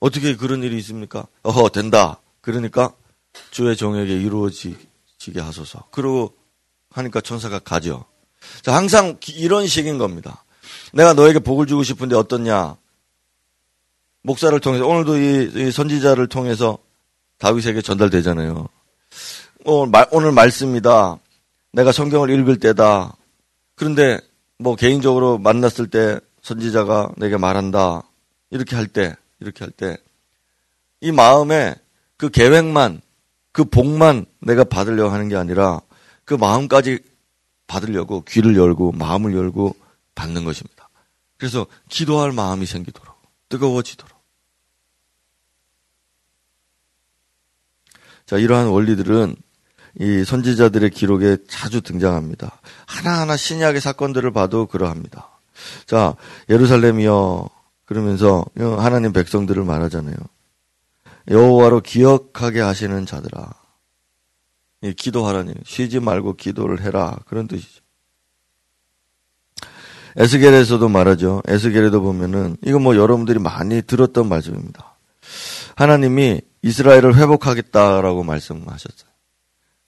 어떻게 0.00 0.36
그런 0.36 0.62
일이 0.62 0.76
있습니까? 0.78 1.26
어허 1.42 1.70
된다. 1.70 2.20
그러니까 2.40 2.92
주의 3.50 3.76
종에게 3.76 4.14
이루어지게 4.14 5.40
하소서. 5.40 5.88
그러고 5.90 6.34
하니까 6.90 7.20
천사가 7.20 7.58
가죠. 7.58 8.04
자, 8.62 8.74
항상 8.74 9.18
이런 9.34 9.66
식인 9.66 9.98
겁니다. 9.98 10.44
내가 10.92 11.12
너에게 11.12 11.38
복을 11.38 11.66
주고 11.66 11.82
싶은데 11.82 12.16
어떻냐? 12.16 12.76
목사를 14.22 14.58
통해서 14.60 14.86
오늘도 14.86 15.18
이, 15.18 15.68
이 15.68 15.70
선지자를 15.70 16.28
통해서 16.28 16.78
다윗에게 17.38 17.82
전달되잖아요. 17.82 18.68
오늘, 19.64 20.32
말씀이다. 20.32 21.18
내가 21.72 21.92
성경을 21.92 22.30
읽을 22.30 22.58
때다. 22.58 23.16
그런데 23.74 24.18
뭐 24.58 24.76
개인적으로 24.76 25.38
만났을 25.38 25.88
때 25.88 26.20
선지자가 26.42 27.12
내게 27.16 27.36
말한다. 27.36 28.02
이렇게 28.50 28.76
할 28.76 28.86
때, 28.86 29.14
이렇게 29.40 29.64
할 29.64 29.70
때, 29.70 29.98
이 31.00 31.12
마음에 31.12 31.74
그 32.16 32.30
계획만, 32.30 33.00
그 33.52 33.64
복만 33.64 34.24
내가 34.40 34.64
받으려고 34.64 35.10
하는 35.10 35.28
게 35.28 35.36
아니라 35.36 35.80
그 36.24 36.34
마음까지 36.34 37.00
받으려고 37.66 38.22
귀를 38.22 38.56
열고 38.56 38.92
마음을 38.92 39.34
열고 39.34 39.76
받는 40.14 40.44
것입니다. 40.44 40.88
그래서 41.36 41.66
기도할 41.88 42.32
마음이 42.32 42.66
생기도록, 42.66 43.14
뜨거워지도록. 43.48 44.18
자, 48.26 48.36
이러한 48.36 48.68
원리들은 48.68 49.36
이 49.98 50.24
선지자들의 50.24 50.90
기록에 50.90 51.38
자주 51.48 51.80
등장합니다. 51.80 52.60
하나하나 52.86 53.36
신약의 53.36 53.80
사건들을 53.80 54.32
봐도 54.32 54.66
그러합니다. 54.66 55.28
자, 55.86 56.14
예루살렘이여 56.48 57.48
그러면서 57.84 58.44
하나님 58.56 59.12
백성들을 59.12 59.64
말하잖아요. 59.64 60.14
여호와로 61.30 61.80
기억하게 61.80 62.60
하시는 62.60 63.06
자들아. 63.06 63.50
기도하라니 64.96 65.54
쉬지 65.64 65.98
말고 65.98 66.34
기도를 66.34 66.82
해라 66.82 67.16
그런 67.26 67.48
뜻이죠. 67.48 67.80
에스겔에서도 70.16 70.88
말하죠. 70.88 71.42
에스겔에도 71.46 72.00
보면은 72.02 72.56
이거 72.64 72.78
뭐 72.78 72.96
여러분들이 72.96 73.38
많이 73.38 73.82
들었던 73.82 74.28
말씀입니다. 74.28 74.96
하나님이 75.76 76.40
이스라엘을 76.62 77.16
회복하겠다라고 77.16 78.24
말씀하셨어요. 78.24 79.07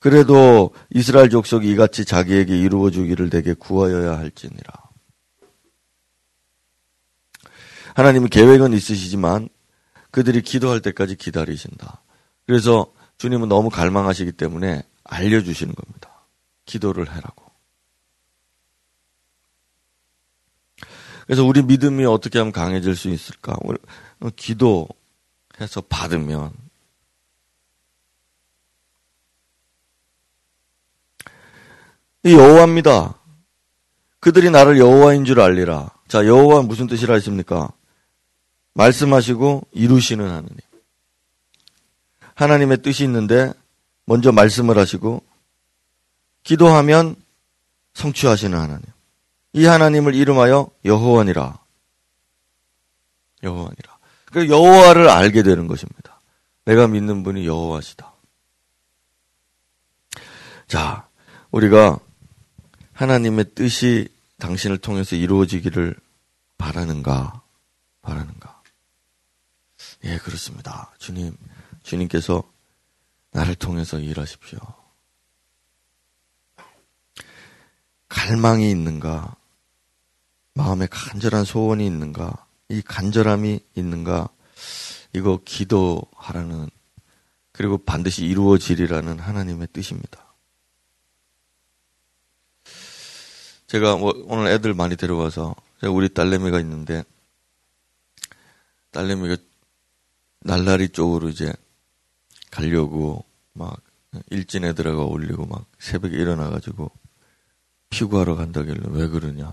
그래도 0.00 0.74
이스라엘 0.88 1.28
족속이 1.28 1.70
이같이 1.70 2.06
자기에게 2.06 2.58
이루어 2.58 2.90
주기를 2.90 3.28
내게 3.28 3.52
구하여야 3.52 4.18
할지니라. 4.18 4.72
하나님이 7.94 8.28
계획은 8.30 8.72
있으시지만 8.72 9.50
그들이 10.10 10.40
기도할 10.40 10.80
때까지 10.80 11.16
기다리신다. 11.16 12.02
그래서 12.46 12.92
주님은 13.18 13.48
너무 13.48 13.68
갈망하시기 13.68 14.32
때문에 14.32 14.82
알려주시는 15.04 15.74
겁니다. 15.74 16.26
기도를 16.64 17.10
해라고. 17.10 17.50
그래서 21.26 21.44
우리 21.44 21.62
믿음이 21.62 22.06
어떻게 22.06 22.38
하면 22.38 22.52
강해질 22.52 22.96
수 22.96 23.10
있을까? 23.10 23.54
기도해서 24.34 24.88
받으면 25.88 26.52
여호와입니다. 32.24 33.14
그들이 34.20 34.50
나를 34.50 34.78
여호와인 34.78 35.24
줄 35.24 35.40
알리라. 35.40 35.90
자, 36.08 36.26
여호와 36.26 36.62
무슨 36.62 36.86
뜻이라 36.86 37.14
했습니까? 37.14 37.70
말씀하시고 38.74 39.66
이루시는 39.72 40.28
하느님. 40.28 40.56
하나님의 42.34 42.82
뜻이 42.82 43.04
있는데 43.04 43.52
먼저 44.04 44.32
말씀을 44.32 44.78
하시고 44.78 45.22
기도하면 46.42 47.16
성취하시는 47.94 48.56
하나님. 48.58 48.84
이 49.52 49.64
하나님을 49.64 50.14
이름하여 50.14 50.70
여호와니라. 50.84 51.58
여호와니라. 53.42 53.98
그 54.26 54.48
여호와를 54.48 55.08
알게 55.08 55.42
되는 55.42 55.66
것입니다. 55.66 56.20
내가 56.64 56.86
믿는 56.86 57.22
분이 57.22 57.46
여호와시다. 57.46 58.12
자, 60.68 61.08
우리가 61.50 61.98
하나님의 63.00 63.54
뜻이 63.54 64.08
당신을 64.40 64.76
통해서 64.76 65.16
이루어지기를 65.16 65.96
바라는가? 66.58 67.40
바라는가? 68.02 68.62
예, 70.04 70.18
그렇습니다. 70.18 70.92
주님, 70.98 71.34
주님께서 71.82 72.42
나를 73.30 73.54
통해서 73.54 73.98
일하십시오. 73.98 74.58
갈망이 78.10 78.70
있는가? 78.70 79.34
마음에 80.52 80.86
간절한 80.90 81.46
소원이 81.46 81.86
있는가? 81.86 82.44
이 82.68 82.82
간절함이 82.82 83.60
있는가? 83.76 84.28
이거 85.14 85.40
기도하라는 85.42 86.68
그리고 87.52 87.78
반드시 87.78 88.26
이루어지리라는 88.26 89.20
하나님의 89.20 89.68
뜻입니다. 89.72 90.29
제가 93.70 93.96
뭐 93.96 94.12
오늘 94.26 94.50
애들 94.50 94.74
많이 94.74 94.96
데려와서 94.96 95.54
우리 95.84 96.12
딸내미가 96.12 96.58
있는데 96.58 97.04
딸내미가 98.90 99.36
날라리 100.40 100.88
쪽으로 100.88 101.28
이제 101.28 101.52
가려고 102.50 103.24
막 103.52 103.80
일진 104.30 104.64
애들하고 104.64 105.12
올리고 105.12 105.46
막 105.46 105.66
새벽에 105.78 106.16
일어나가지고 106.16 106.90
피구하러 107.90 108.34
간다길래 108.34 108.80
왜 108.88 109.06
그러냐. 109.06 109.52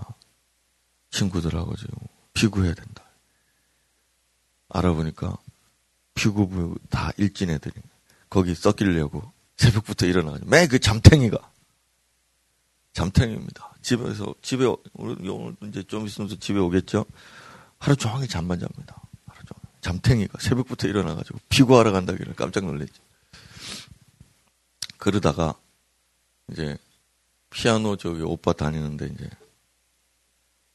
친구들하고 1.12 1.76
지금 1.76 1.94
피구해야 2.32 2.74
된다. 2.74 3.04
알아보니까 4.70 5.38
피구부 6.14 6.76
다 6.90 7.12
일진 7.18 7.50
애들이 7.50 7.72
거기 8.28 8.56
썩기려고 8.56 9.30
새벽부터 9.58 10.06
일어나가지고 10.06 10.50
매 10.50 10.66
그 10.66 10.80
잠탱이가 10.80 11.38
잠탱이입니다 12.98 13.74
집에서 13.80 14.34
집에 14.42 14.66
오늘 14.94 15.54
이제 15.68 15.84
좀 15.84 16.04
있으면 16.06 16.28
집에 16.40 16.58
오겠죠. 16.58 17.06
하루 17.78 17.94
종일 17.94 18.28
잠만 18.28 18.58
잡니다. 18.58 19.00
하루 19.24 19.40
종일 19.44 19.62
잠탱이가 19.80 20.38
새벽부터 20.40 20.88
일어나가지고 20.88 21.38
피구하러 21.48 21.92
간다길래 21.92 22.32
깜짝 22.34 22.64
놀랐죠. 22.64 23.00
그러다가 24.96 25.54
이제 26.50 26.76
피아노 27.50 27.96
저기 27.96 28.22
오빠 28.22 28.52
다니는데 28.52 29.06
이제 29.06 29.30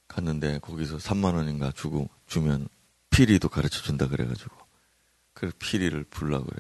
갔는데 0.08 0.60
거기서 0.60 0.98
3만 0.98 1.36
원인가 1.36 1.74
주고 1.74 2.10
주면 2.28 2.70
피리도 3.10 3.50
가르쳐 3.50 3.82
준다 3.82 4.08
그래가지고 4.08 4.56
그 5.34 5.52
피리를 5.60 6.02
불라 6.06 6.40
그래. 6.40 6.58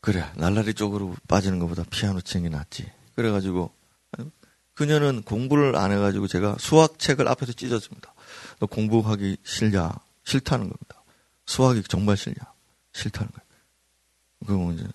그래 0.00 0.32
날라리 0.36 0.74
쪽으로 0.74 1.16
빠지는 1.26 1.58
것보다 1.58 1.82
피아노 1.90 2.20
치는 2.20 2.50
게 2.50 2.56
낫지. 2.56 2.90
그래가지고 3.16 3.74
그녀는 4.80 5.20
공부를 5.20 5.76
안 5.76 5.92
해가지고 5.92 6.26
제가 6.26 6.56
수학책을 6.58 7.28
앞에서 7.28 7.52
찢었습니다. 7.52 8.14
너 8.60 8.66
공부하기 8.66 9.36
싫냐? 9.44 9.92
싫다는 10.24 10.70
겁니다. 10.70 11.02
수학이 11.44 11.82
정말 11.82 12.16
싫냐? 12.16 12.38
싫다는 12.94 13.30
거예요. 13.30 13.46
그러면 14.46 14.74
이제 14.78 14.88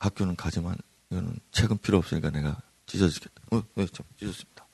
학교는 0.00 0.34
가지만 0.34 0.74
이거는 1.10 1.38
책은 1.52 1.78
필요 1.78 1.98
없으니까 1.98 2.30
내가 2.30 2.60
찢어지겠다. 2.86 3.40
어, 3.52 3.62
네, 3.76 3.86
찢었습니다. 4.18 4.66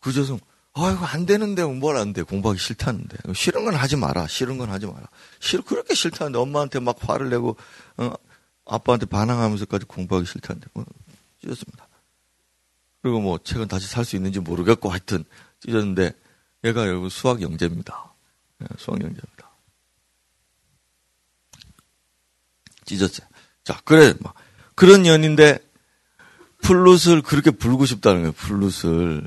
그저서 0.00 0.38
아이고 0.74 1.02
안 1.06 1.24
되는데 1.24 1.64
뭘 1.64 1.96
안 1.96 2.12
돼? 2.12 2.22
공부하기 2.22 2.60
싫다는데 2.60 3.32
싫은 3.34 3.64
건 3.64 3.74
하지 3.74 3.96
마라. 3.96 4.26
싫은 4.26 4.58
건 4.58 4.68
하지 4.68 4.84
마라. 4.84 5.06
싫 5.40 5.62
그렇게 5.62 5.94
싫다는데 5.94 6.38
엄마한테 6.38 6.78
막 6.78 6.98
화를 7.00 7.30
내고 7.30 7.56
어, 7.96 8.12
아빠한테 8.66 9.06
반항하면서까지 9.06 9.86
공부하기 9.86 10.26
싫다는데 10.26 10.66
어, 10.74 10.84
찢었습니다. 11.40 11.88
그리고 13.02 13.20
뭐 13.20 13.38
책은 13.42 13.68
다시 13.68 13.88
살 13.88 14.04
수 14.04 14.16
있는지 14.16 14.40
모르겠고 14.40 14.88
하여튼 14.88 15.24
찢었는데 15.60 16.12
얘가 16.64 16.86
여러분 16.86 17.08
수학 17.08 17.42
영재입니다. 17.42 18.14
네, 18.58 18.66
수학 18.78 19.00
영재입니다. 19.02 19.50
찢었어요. 22.84 23.26
자, 23.64 23.80
그래, 23.84 24.14
막 24.20 24.34
그런 24.74 25.02
년인데 25.02 25.58
플룻을 26.62 27.22
그렇게 27.22 27.50
불고 27.50 27.86
싶다는 27.86 28.20
거예요. 28.20 28.32
플룻을. 28.32 29.26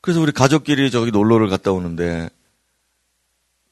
그래서 0.00 0.20
우리 0.20 0.30
가족끼리 0.32 0.90
저기 0.90 1.10
놀러를 1.10 1.48
갔다 1.48 1.72
오는데 1.72 2.30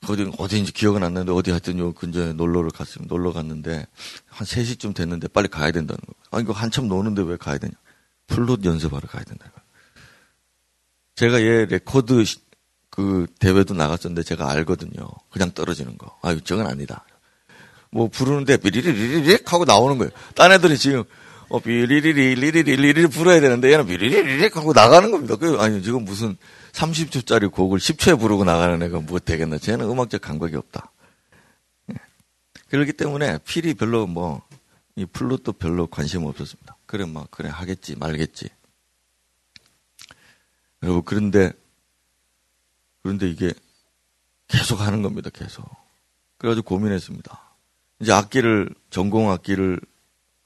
어디 0.09 0.30
어디인지 0.38 0.72
기억은 0.72 1.02
안 1.02 1.14
나는데 1.14 1.32
어디 1.32 1.50
하여튼 1.50 1.78
요 1.78 1.92
근처에 1.92 2.32
놀러를 2.32 2.70
갔으면 2.70 3.09
놀러 3.09 3.32
갔는데 3.32 3.87
한 4.26 4.46
3시쯤 4.46 4.94
됐는데 4.94 5.28
빨리 5.28 5.48
가야 5.48 5.70
된다는 5.70 5.98
거예요. 5.98 6.14
아 6.30 6.40
이거 6.40 6.52
한참 6.52 6.88
노는데 6.88 7.22
왜 7.22 7.37
가야 7.37 7.59
되냐? 7.59 7.72
플룻 8.26 8.64
연습하러 8.64 9.06
가야 9.08 9.24
된다. 9.24 9.50
제가 11.14 11.40
얘 11.40 11.64
리코더 11.66 12.24
그 12.90 13.26
대회도 13.38 13.74
나갔었는데 13.74 14.22
제가 14.22 14.50
알거든요. 14.50 15.06
그냥 15.30 15.50
떨어지는 15.52 15.96
거. 15.98 16.18
아, 16.22 16.36
저건 16.44 16.66
아니다. 16.66 17.04
뭐 17.90 18.08
부르는데 18.08 18.56
비리리리릭 18.58 19.52
하고 19.52 19.64
나오는 19.64 19.96
거예요. 19.98 20.10
딴 20.34 20.52
애들이 20.52 20.76
지금 20.76 21.04
어 21.48 21.60
비리리리리리리리 21.60 23.06
불어야 23.06 23.40
되는데 23.40 23.72
얘는 23.72 23.86
비리리리릭 23.86 24.56
하고 24.56 24.72
나가는 24.72 25.10
겁니다. 25.10 25.36
그 25.36 25.58
아니 25.60 25.82
지금 25.82 26.04
무슨 26.04 26.36
30초짜리 26.72 27.50
곡을 27.50 27.78
10초에 27.78 28.18
부르고 28.18 28.44
나가는 28.44 28.82
애가 28.82 29.00
뭐 29.00 29.18
되겠나? 29.18 29.58
쟤는 29.58 29.88
음악적 29.88 30.20
감각이 30.20 30.56
없다. 30.56 30.92
예. 31.92 31.94
그렇기 32.68 32.92
때문에 32.92 33.38
필이 33.44 33.74
별로 33.74 34.06
뭐 34.06 34.42
이 34.96 35.04
플룻도 35.04 35.52
별로 35.52 35.86
관심 35.86 36.24
없었습니다. 36.24 36.75
그래 36.87 37.05
뭐 37.05 37.27
그래 37.31 37.49
하겠지 37.49 37.96
말겠지. 37.96 38.49
여러분 40.83 41.03
그런데 41.05 41.53
그런데 43.03 43.29
이게 43.29 43.53
계속 44.49 44.81
하는 44.81 45.03
겁니다. 45.03 45.31
계속. 45.31 45.64
그래가지고 46.38 46.66
고민했습니다. 46.66 47.55
이제 48.01 48.12
악기를 48.12 48.70
전공 48.90 49.31
악기를 49.31 49.81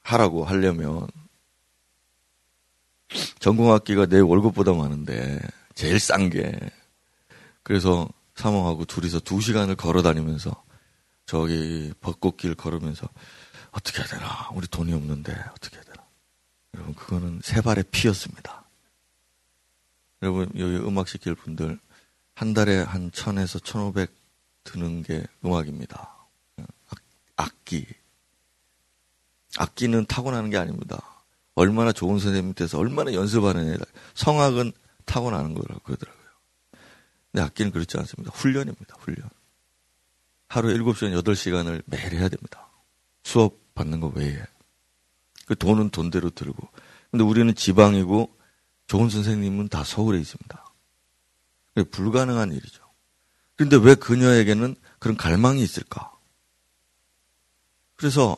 하라고 0.03 0.45
하려면 0.45 1.09
전공 3.39 3.73
악기가 3.73 4.07
내 4.07 4.21
월급보다 4.21 4.73
많은데 4.73 5.41
제일 5.75 5.99
싼 5.99 6.31
게 6.31 6.59
그래서 7.63 8.09
사모하고 8.37 8.85
둘이서 8.85 9.21
두 9.21 9.41
시간을 9.41 9.77
걸어 9.77 10.03
다니면서 10.03 10.63
저기 11.27 11.93
벚꽃길 12.01 12.55
걸으면서 12.55 13.09
어떻게 13.73 13.99
해야 13.99 14.07
되나 14.07 14.49
우리 14.55 14.67
돈이 14.67 14.93
없는데 14.93 15.33
어떻게 15.53 15.77
해야 15.77 15.85
되나 15.85 15.90
여러분 16.81 16.95
그거는 16.95 17.41
세 17.43 17.61
발의 17.61 17.85
피였습니다. 17.91 18.65
여러분 20.23 20.51
여기 20.57 20.77
음악 20.77 21.09
시킬 21.09 21.35
분들 21.35 21.79
한 22.35 22.55
달에 22.55 22.79
한 22.83 23.13
천에서 23.13 23.59
천오백 23.59 24.11
드는 24.65 25.03
게 25.03 25.25
음악입니다. 25.45 26.17
악기. 27.37 27.87
악기는 29.59 30.07
타고나는 30.07 30.51
게 30.51 30.57
아닙니다. 30.57 30.99
얼마나 31.55 31.93
좋은 31.93 32.19
선생님 32.19 32.49
밑에서 32.51 32.79
얼마나 32.79 33.13
연습하는 33.13 33.75
애다. 33.75 33.85
성악은 34.15 34.73
타고나는 35.05 35.55
거라고 35.55 35.81
그러더라고요. 35.81 36.25
근데 37.33 37.45
악기는 37.45 37.73
그렇지 37.73 37.99
않습니다. 37.99 38.33
훈련입니다. 38.33 38.97
훈련. 38.99 39.29
하루 40.49 40.69
7시간, 40.69 41.23
8시간을 41.23 41.83
매일 41.87 42.13
해야 42.13 42.29
됩니다. 42.29 42.69
수업 43.23 43.75
받는 43.75 44.01
거 44.01 44.13
외에. 44.15 44.43
그 45.51 45.57
돈은 45.57 45.91
돈대로 45.91 46.31
들고. 46.31 46.69
근데 47.11 47.25
우리는 47.25 47.53
지방이고 47.53 48.33
좋은 48.87 49.11
선생님은 49.11 49.69
다 49.69 49.83
서울에 49.83 50.21
있습니다. 50.21 50.65
불가능한 51.91 52.53
일이죠. 52.53 52.85
그런데 53.57 53.75
왜 53.75 53.97
그녀에게는 53.97 54.77
그런 55.01 55.17
갈망이 55.17 55.61
있을까? 55.61 56.13
그래서 57.97 58.37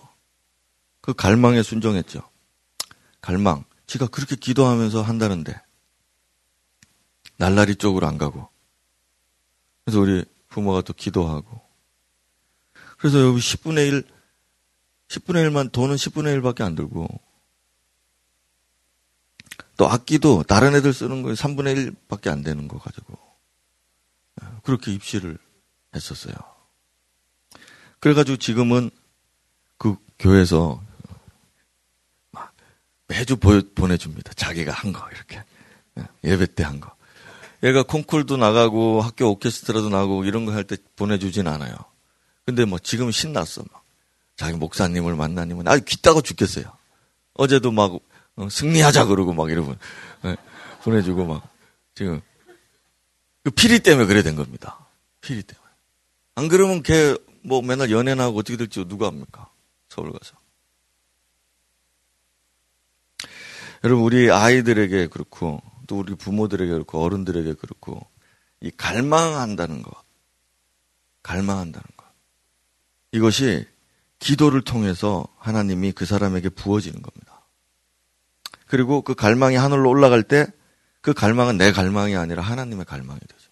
그 1.02 1.12
갈망에 1.12 1.62
순종했죠. 1.62 2.22
갈망. 3.20 3.66
지가 3.86 4.06
그렇게 4.06 4.34
기도하면서 4.34 5.02
한다는데 5.02 5.60
날라리 7.36 7.76
쪽으로 7.76 8.06
안 8.06 8.16
가고 8.16 8.48
그래서 9.84 10.00
우리 10.00 10.24
부모가 10.48 10.80
또 10.80 10.94
기도하고 10.94 11.60
그래서 12.96 13.20
여기 13.20 13.38
10분의 13.38 13.88
1 13.88 14.21
10분의 15.12 15.48
1만 15.50 15.72
돈은 15.72 15.96
10분의 15.96 16.40
1밖에 16.40 16.62
안 16.62 16.74
들고 16.74 17.06
또 19.76 19.88
악기도 19.88 20.42
다른 20.42 20.74
애들 20.74 20.92
쓰는 20.92 21.22
거에 21.22 21.34
3분의 21.34 21.94
1밖에 22.08 22.28
안 22.30 22.42
되는 22.42 22.66
거 22.68 22.78
가지고 22.78 23.18
그렇게 24.62 24.92
입시를 24.92 25.38
했었어요. 25.94 26.34
그래가지고 28.00 28.38
지금은 28.38 28.90
그 29.76 29.96
교회에서 30.18 30.82
매주 33.08 33.36
보내줍니다. 33.36 34.32
자기가 34.34 34.72
한 34.72 34.92
거, 34.92 35.06
이렇게. 35.10 35.44
예, 35.98 36.04
예배 36.24 36.54
때 36.54 36.62
한 36.64 36.80
거. 36.80 36.94
얘가 37.62 37.82
콩쿨도 37.82 38.38
나가고 38.38 39.02
학교 39.02 39.28
오케스트라도 39.28 39.90
나가고 39.90 40.24
이런 40.24 40.46
거 40.46 40.52
할 40.52 40.64
때 40.64 40.76
보내주진 40.96 41.46
않아요. 41.46 41.74
근데 42.46 42.64
뭐 42.64 42.78
지금 42.78 43.10
신났어. 43.10 43.62
막. 43.70 43.81
자기 44.36 44.56
목사님을 44.56 45.14
만나니면 45.14 45.68
아주 45.68 45.84
귀따고 45.84 46.22
죽겠어요. 46.22 46.64
어제도 47.34 47.70
막 47.70 47.98
어, 48.36 48.48
승리하자 48.48 49.06
그러고 49.06 49.32
막 49.32 49.50
이러고 49.50 49.74
네, 50.22 50.36
보내주고 50.82 51.26
막 51.26 51.48
지금 51.94 52.20
그 53.44 53.50
피리 53.50 53.80
때문에 53.80 54.06
그래 54.06 54.22
된 54.22 54.36
겁니다. 54.36 54.78
피리 55.20 55.42
때문에. 55.42 55.68
안 56.36 56.48
그러면 56.48 56.82
걔 56.82 57.16
뭐 57.42 57.60
맨날 57.60 57.90
연애나 57.90 58.24
하고 58.24 58.38
어떻게 58.38 58.56
될지 58.56 58.84
누가 58.86 59.08
압니까? 59.08 59.50
서울 59.88 60.12
가서. 60.12 60.36
여러분, 63.84 64.04
우리 64.04 64.30
아이들에게 64.30 65.08
그렇고, 65.08 65.60
또 65.88 65.98
우리 65.98 66.14
부모들에게 66.14 66.70
그렇고, 66.70 67.02
어른들에게 67.02 67.54
그렇고, 67.54 68.06
이 68.60 68.70
갈망한다는 68.70 69.82
것, 69.82 69.92
갈망한다는 71.24 71.84
것. 71.96 72.06
이것이 73.10 73.66
기도를 74.22 74.62
통해서 74.62 75.26
하나님이 75.38 75.92
그 75.92 76.06
사람에게 76.06 76.48
부어지는 76.50 77.02
겁니다. 77.02 77.46
그리고 78.66 79.02
그 79.02 79.14
갈망이 79.14 79.56
하늘로 79.56 79.90
올라갈 79.90 80.22
때 80.22 80.46
그 81.02 81.12
갈망은 81.12 81.58
내 81.58 81.72
갈망이 81.72 82.16
아니라 82.16 82.42
하나님의 82.42 82.86
갈망이 82.86 83.20
되죠. 83.20 83.50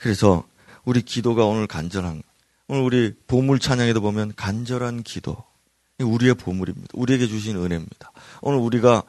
그래서 0.00 0.48
우리 0.84 1.02
기도가 1.02 1.44
오늘 1.44 1.66
간절한 1.66 2.22
오늘 2.68 2.82
우리 2.82 3.14
보물 3.26 3.58
찬양에도 3.60 4.00
보면 4.00 4.32
간절한 4.34 5.02
기도. 5.02 5.36
우리의 5.98 6.34
보물입니다. 6.34 6.88
우리에게 6.94 7.26
주신 7.26 7.56
은혜입니다. 7.56 8.12
오늘 8.40 8.58
우리가 8.58 9.02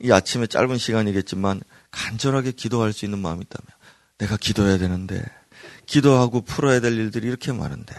이 0.00 0.10
아침에 0.10 0.48
짧은 0.48 0.76
시간이겠지만 0.76 1.60
간절하게 1.92 2.50
기도할 2.52 2.92
수 2.92 3.04
있는 3.04 3.20
마음이 3.20 3.42
있다면 3.42 3.66
내가 4.18 4.36
기도해야 4.36 4.76
되는데 4.78 5.24
기도하고 5.86 6.40
풀어야 6.40 6.80
될 6.80 6.94
일들이 6.94 7.28
이렇게 7.28 7.52
많은데 7.52 7.94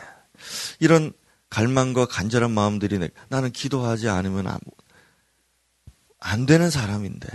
이런 0.80 1.14
갈망과 1.50 2.06
간절한 2.08 2.52
마음들이 2.52 2.98
내, 2.98 3.10
나는 3.30 3.52
기도하지 3.52 4.10
않으면 4.10 4.48
안, 4.48 4.60
안 6.20 6.46
되는 6.46 6.70
사람인데 6.70 7.28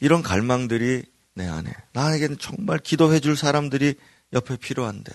이런 0.00 0.22
갈망들이 0.22 1.02
내 1.34 1.46
안에 1.46 1.72
나에게는 1.92 2.38
정말 2.38 2.78
기도해 2.78 3.20
줄 3.20 3.36
사람들이 3.36 3.96
옆에 4.32 4.56
필요한데 4.56 5.12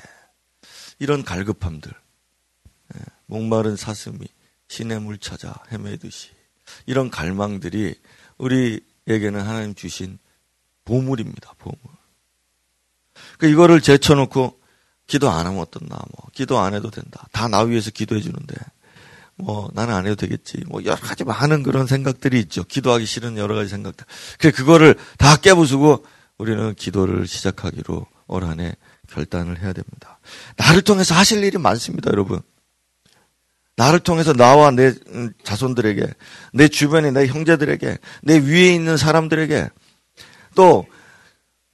이런 1.00 1.24
갈급함들, 1.24 1.92
예, 2.96 3.00
목마른 3.26 3.76
사슴이 3.76 4.20
신의 4.68 5.00
물 5.00 5.18
찾아 5.18 5.54
헤매듯이 5.72 6.30
이런 6.86 7.10
갈망들이 7.10 7.96
우리에게는 8.38 9.42
하나님 9.42 9.74
주신 9.74 10.20
보물입니다. 10.86 11.54
보물. 11.58 11.80
그 13.38 13.48
이거를 13.48 13.82
제쳐놓고 13.82 14.59
기도 15.10 15.30
안 15.30 15.46
하면 15.48 15.60
어떻나, 15.60 15.96
뭐 15.96 16.30
기도 16.34 16.60
안 16.60 16.74
해도 16.74 16.90
된다. 16.90 17.28
다 17.34 17.48
나 17.50 17.62
위해서 17.62 17.90
기도해 17.92 18.22
주는데 18.22 18.56
뭐 19.36 19.70
나는 19.74 19.94
안 19.96 20.06
해도 20.06 20.16
되겠지. 20.16 20.64
뭐 20.68 20.84
여러 20.86 20.96
가지 20.98 21.24
많은 21.24 21.64
그런 21.64 21.88
생각들이 21.88 22.40
있죠. 22.42 22.64
기도하기 22.64 23.06
싫은 23.06 23.38
여러 23.38 23.56
가지 23.56 23.70
생각들. 23.70 24.06
그래 24.38 24.52
그거를 24.52 24.96
다 25.18 25.36
깨부수고 25.36 26.06
우리는 26.38 26.76
기도를 26.76 27.28
시작하기로 27.28 28.06
올 28.28 28.44
한 28.46 28.60
해 28.60 28.76
결단을 29.12 29.60
해야 29.60 29.74
됩니다. 29.74 30.20
나를 30.58 30.84
통해서 30.84 31.16
하실 31.16 31.44
일이 31.44 31.58
많습니다, 31.58 32.12
여러분. 32.12 32.40
나를 33.76 34.00
통해서 34.00 34.34
나와 34.34 34.70
내 34.70 34.94
음, 35.08 35.32
자손들에게, 35.44 36.06
내 36.54 36.68
주변에 36.68 37.10
내 37.12 37.26
형제들에게, 37.26 37.98
내 38.22 38.38
위에 38.38 38.74
있는 38.76 38.98
사람들에게, 38.98 39.70
또 40.54 40.86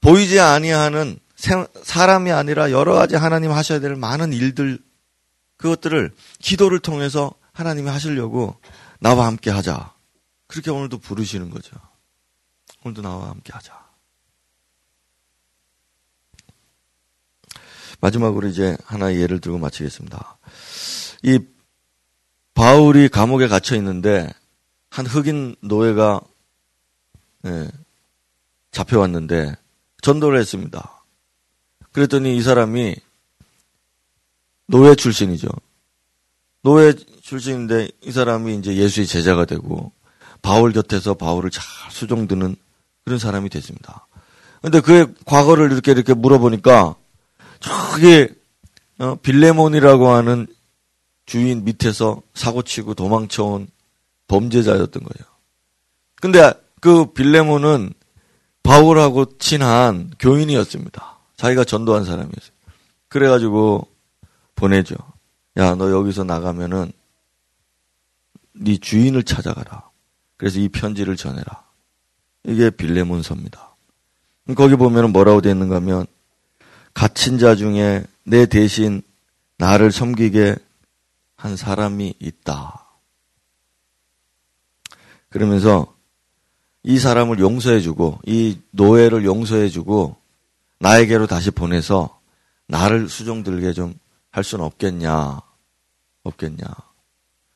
보이지 0.00 0.40
아니하는 0.40 1.18
사람이 1.36 2.32
아니라 2.32 2.70
여러 2.70 2.94
가지 2.94 3.14
하나님 3.14 3.52
하셔야 3.52 3.78
될 3.78 3.94
많은 3.94 4.32
일들, 4.32 4.78
그것들을 5.58 6.14
기도를 6.40 6.80
통해서 6.80 7.32
하나님이 7.52 7.88
하시려고 7.88 8.58
나와 9.00 9.26
함께 9.26 9.50
하자. 9.50 9.94
그렇게 10.46 10.70
오늘도 10.70 10.98
부르시는 10.98 11.50
거죠. 11.50 11.76
오늘도 12.84 13.02
나와 13.02 13.30
함께 13.30 13.52
하자. 13.52 13.86
마지막으로 18.00 18.48
이제 18.48 18.76
하나의 18.84 19.20
예를 19.20 19.40
들고 19.40 19.58
마치겠습니다. 19.58 20.38
이 21.22 21.40
바울이 22.54 23.08
감옥에 23.08 23.48
갇혀 23.48 23.74
있는데 23.76 24.30
한 24.90 25.06
흑인 25.06 25.56
노예가 25.60 26.20
네, 27.42 27.68
잡혀왔는데 28.70 29.56
전도를 30.02 30.38
했습니다. 30.38 30.95
그랬더니 31.96 32.36
이 32.36 32.42
사람이 32.42 32.94
노예 34.66 34.94
출신이죠. 34.94 35.48
노예 36.60 36.92
출신인데 37.22 37.88
이 38.02 38.12
사람이 38.12 38.54
이제 38.56 38.76
예수의 38.76 39.06
제자가 39.06 39.46
되고 39.46 39.92
바울 40.42 40.72
곁에서 40.72 41.14
바울을 41.14 41.50
잘 41.50 41.64
수종드는 41.90 42.54
그런 43.02 43.18
사람이 43.18 43.48
됐습니다. 43.48 44.06
근데 44.60 44.80
그의 44.80 45.06
과거를 45.24 45.72
이렇게 45.72 45.92
이렇게 45.92 46.12
물어보니까 46.12 46.96
저기 47.60 48.28
어, 48.98 49.14
빌레몬이라고 49.22 50.08
하는 50.10 50.46
주인 51.24 51.64
밑에서 51.64 52.20
사고치고 52.34 52.92
도망쳐온 52.92 53.68
범죄자였던 54.28 55.02
거예요. 55.02 55.26
근데 56.20 56.52
그 56.80 57.06
빌레몬은 57.14 57.94
바울하고 58.62 59.38
친한 59.38 60.10
교인이었습니다. 60.18 61.15
자기가 61.36 61.64
전도한 61.64 62.04
사람이었어요. 62.04 62.56
그래가지고 63.08 63.86
보내죠. 64.54 64.96
야, 65.58 65.74
너 65.74 65.90
여기서 65.90 66.24
나가면은 66.24 66.92
네 68.52 68.76
주인을 68.78 69.22
찾아가라. 69.22 69.88
그래서 70.36 70.58
이 70.60 70.68
편지를 70.68 71.16
전해라. 71.16 71.64
이게 72.44 72.70
빌레몬서입니다. 72.70 73.74
거기 74.56 74.76
보면은 74.76 75.12
뭐라고 75.12 75.40
되어 75.40 75.52
있는가 75.52 75.76
하면 75.76 76.06
갇힌 76.94 77.38
자 77.38 77.56
중에 77.56 78.04
내 78.24 78.46
대신 78.46 79.02
나를 79.58 79.92
섬기게 79.92 80.56
한 81.36 81.56
사람이 81.56 82.14
있다. 82.18 82.86
그러면서 85.28 85.94
이 86.82 86.98
사람을 86.98 87.40
용서해주고 87.40 88.20
이 88.26 88.58
노예를 88.70 89.24
용서해주고 89.24 90.16
나에게로 90.80 91.26
다시 91.26 91.50
보내서 91.50 92.20
나를 92.68 93.08
수종 93.08 93.42
들게 93.42 93.72
좀 93.72 93.94
할 94.36 94.44
수는 94.44 94.66
없겠냐 94.66 95.40
없겠냐. 96.22 96.66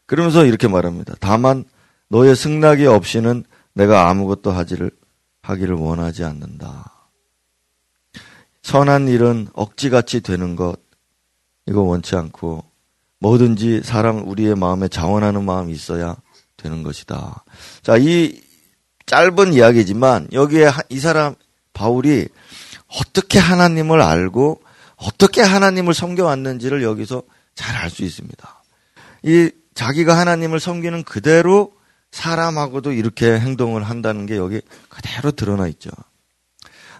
그러면서 0.06 0.46
이렇게 0.46 0.66
말합니다. 0.66 1.14
다만 1.20 1.64
너의 2.08 2.34
승낙이 2.34 2.86
없이는 2.86 3.44
내가 3.74 4.08
아무것도 4.08 4.50
하지를 4.50 4.90
하기를 5.42 5.76
원하지 5.76 6.24
않는다. 6.24 7.10
선한 8.62 9.08
일은 9.08 9.48
억지같이 9.52 10.22
되는 10.22 10.56
것 10.56 10.76
이거 11.66 11.82
원치 11.82 12.16
않고 12.16 12.64
뭐든지 13.18 13.82
사람 13.82 14.26
우리의 14.26 14.54
마음에 14.54 14.88
자원하는 14.88 15.44
마음이 15.44 15.70
있어야 15.74 16.16
되는 16.56 16.82
것이다. 16.82 17.44
자, 17.82 17.98
이 17.98 18.40
짧은 19.04 19.52
이야기지만 19.52 20.28
여기에 20.32 20.70
이 20.88 20.98
사람 20.98 21.34
바울이 21.74 22.28
어떻게 22.98 23.38
하나님을 23.38 24.00
알고 24.00 24.62
어떻게 24.96 25.42
하나님을 25.42 25.94
섬겨왔는지를 25.94 26.82
여기서 26.82 27.22
잘 27.54 27.76
알 27.76 27.90
수 27.90 28.02
있습니다. 28.02 28.62
이 29.24 29.50
자기가 29.74 30.16
하나님을 30.18 30.60
섬기는 30.60 31.04
그대로 31.04 31.72
사람하고도 32.10 32.92
이렇게 32.92 33.38
행동을 33.38 33.82
한다는 33.84 34.26
게 34.26 34.36
여기 34.36 34.60
그대로 34.88 35.30
드러나 35.30 35.68
있죠. 35.68 35.90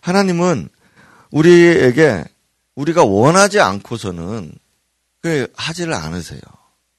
하나님은 0.03 0.69
우리에게 1.31 2.25
우리가 2.75 3.05
원하지 3.05 3.61
않고서는 3.61 4.53
그 5.21 5.53
하지를 5.57 5.95
않으세요. 5.95 6.41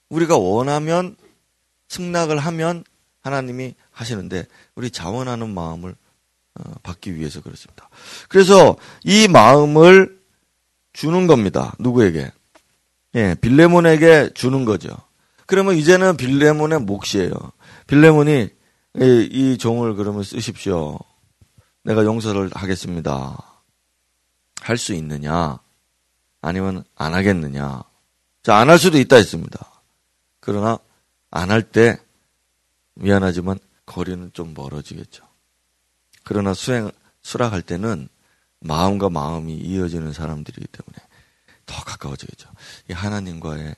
우리가 0.10 0.38
원하면 0.38 1.16
승낙을 1.90 2.38
하면 2.38 2.84
하나님이 3.22 3.76
하시는데 3.92 4.46
우리 4.76 4.92
자원하는 4.92 5.54
마음을 5.54 5.92
어, 5.92 5.96
받기 6.84 7.16
위해서 7.16 7.42
그렇습니다. 7.42 7.90
그래서 8.30 8.76
이 9.04 9.28
마음을 9.28 10.20
주는 10.94 11.28
겁니다. 11.28 11.74
누구에게? 11.80 12.32
예, 13.16 13.36
빌레몬에게 13.42 14.32
주는 14.34 14.66
거죠. 14.66 14.90
그러면 15.46 15.76
이제는 15.76 16.18
빌레몬의 16.18 16.80
몫이에요. 16.82 17.32
빌레몬이 17.88 18.50
이, 18.98 19.30
이 19.32 19.58
종을 19.58 19.96
그러면 19.96 20.24
쓰십시오. 20.24 20.98
내가 21.84 22.04
용서를 22.06 22.50
하겠습니다. 22.54 23.38
할 24.62 24.78
수 24.78 24.94
있느냐? 24.94 25.60
아니면 26.42 26.84
안 26.96 27.14
하겠느냐? 27.14 27.84
자, 28.44 28.56
안 28.58 28.70
할 28.70 28.78
수도 28.78 28.98
있다 29.00 29.16
했습니다. 29.16 29.82
그러나 30.40 30.78
안 31.32 31.50
할 31.52 31.64
때 31.64 32.00
미안하지만 32.96 33.58
거리는 33.86 34.30
좀 34.34 34.54
멀어지겠죠. 34.54 35.24
그러나 36.32 36.54
수행, 36.54 36.90
수락할 37.24 37.62
때는 37.62 38.08
마음과 38.62 39.10
마음이 39.10 39.54
이어지는 39.54 40.14
사람들이기 40.14 40.66
때문에 40.66 41.06
더 41.66 41.84
가까워지겠죠. 41.84 42.50
이 42.90 42.94
하나님과의 42.94 43.76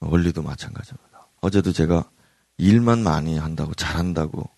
원리도 0.00 0.42
마찬가지입니다. 0.42 1.28
어제도 1.42 1.70
제가 1.70 2.10
일만 2.56 3.04
많이 3.04 3.38
한다고 3.38 3.72
잘한다고 3.74 4.50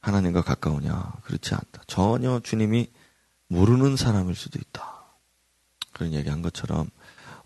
하나님과 0.00 0.42
가까우냐? 0.42 1.14
그렇지 1.24 1.54
않다. 1.54 1.82
전혀 1.88 2.38
주님이 2.38 2.88
모르는 3.48 3.96
사람일 3.96 4.36
수도 4.36 4.60
있다. 4.60 5.02
그런 5.92 6.12
얘기 6.12 6.30
한 6.30 6.40
것처럼 6.40 6.88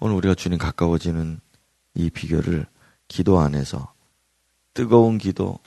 오늘 0.00 0.16
우리가 0.16 0.34
주님 0.34 0.58
가까워지는 0.58 1.40
이 1.94 2.10
비결을 2.10 2.66
기도 3.08 3.38
안에서 3.38 3.94
뜨거운 4.74 5.16
기도, 5.16 5.58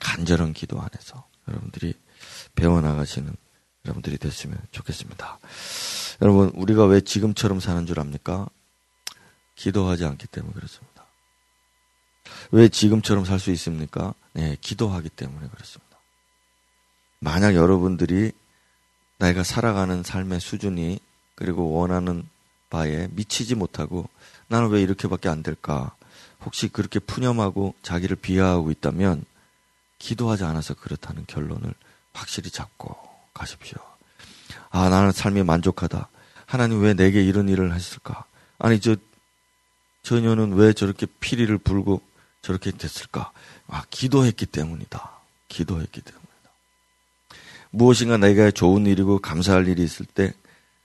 간절한 0.00 0.52
기도 0.52 0.80
안에서 0.80 1.28
여러분들이 1.46 1.94
배워나가시는 2.54 3.34
여러분들이 3.84 4.18
됐으면 4.18 4.58
좋겠습니다. 4.70 5.38
여러분, 6.20 6.50
우리가 6.54 6.86
왜 6.86 7.00
지금처럼 7.00 7.60
사는 7.60 7.84
줄 7.86 7.98
압니까? 7.98 8.48
기도하지 9.56 10.04
않기 10.04 10.26
때문에 10.28 10.52
그렇습니다. 10.54 11.04
왜 12.50 12.68
지금처럼 12.68 13.24
살 13.24 13.38
수 13.38 13.50
있습니까? 13.52 14.14
네, 14.32 14.56
기도하기 14.60 15.08
때문에 15.10 15.48
그렇습니다. 15.48 15.98
만약 17.18 17.54
여러분들이 17.54 18.32
내가 19.18 19.42
살아가는 19.42 20.02
삶의 20.02 20.40
수준이 20.40 20.98
그리고 21.34 21.72
원하는 21.72 22.28
바에 22.70 23.08
미치지 23.12 23.54
못하고 23.54 24.08
나는 24.48 24.68
왜 24.70 24.82
이렇게밖에 24.82 25.28
안 25.28 25.42
될까? 25.42 25.94
혹시 26.44 26.68
그렇게 26.68 26.98
푸념하고 26.98 27.74
자기를 27.82 28.16
비하하고 28.16 28.70
있다면 28.70 29.24
기도하지 29.98 30.44
않아서 30.44 30.74
그렇다는 30.74 31.24
결론을 31.26 31.72
확실히 32.12 32.50
잡고 32.50 32.96
가십시오. 33.34 33.78
아, 34.70 34.88
나는 34.88 35.12
삶이 35.12 35.42
만족하다. 35.42 36.08
하나님 36.46 36.82
왜 36.82 36.94
내게 36.94 37.22
이런 37.22 37.48
일을 37.48 37.72
하실까? 37.72 38.24
아니, 38.58 38.80
저, 38.80 38.96
저녀는 40.02 40.54
왜 40.54 40.72
저렇게 40.72 41.06
피리를 41.20 41.56
불고 41.58 42.02
저렇게 42.42 42.70
됐을까? 42.70 43.32
아, 43.68 43.84
기도했기 43.90 44.46
때문이다. 44.46 45.10
기도했기 45.48 46.00
때문이다. 46.00 46.22
무엇인가 47.70 48.18
내가 48.18 48.50
좋은 48.50 48.86
일이고 48.86 49.18
감사할 49.18 49.66
일이 49.66 49.82
있을 49.82 50.06
때 50.06 50.34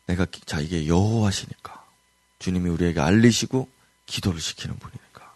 내가 0.06 0.26
자 0.46 0.60
이게 0.62 0.88
여호와시니까 0.88 1.86
주님이 2.40 2.70
우리에게 2.70 3.02
알리시고 3.02 3.70
기도를 4.06 4.40
시키는 4.40 4.78
분이니까. 4.80 5.36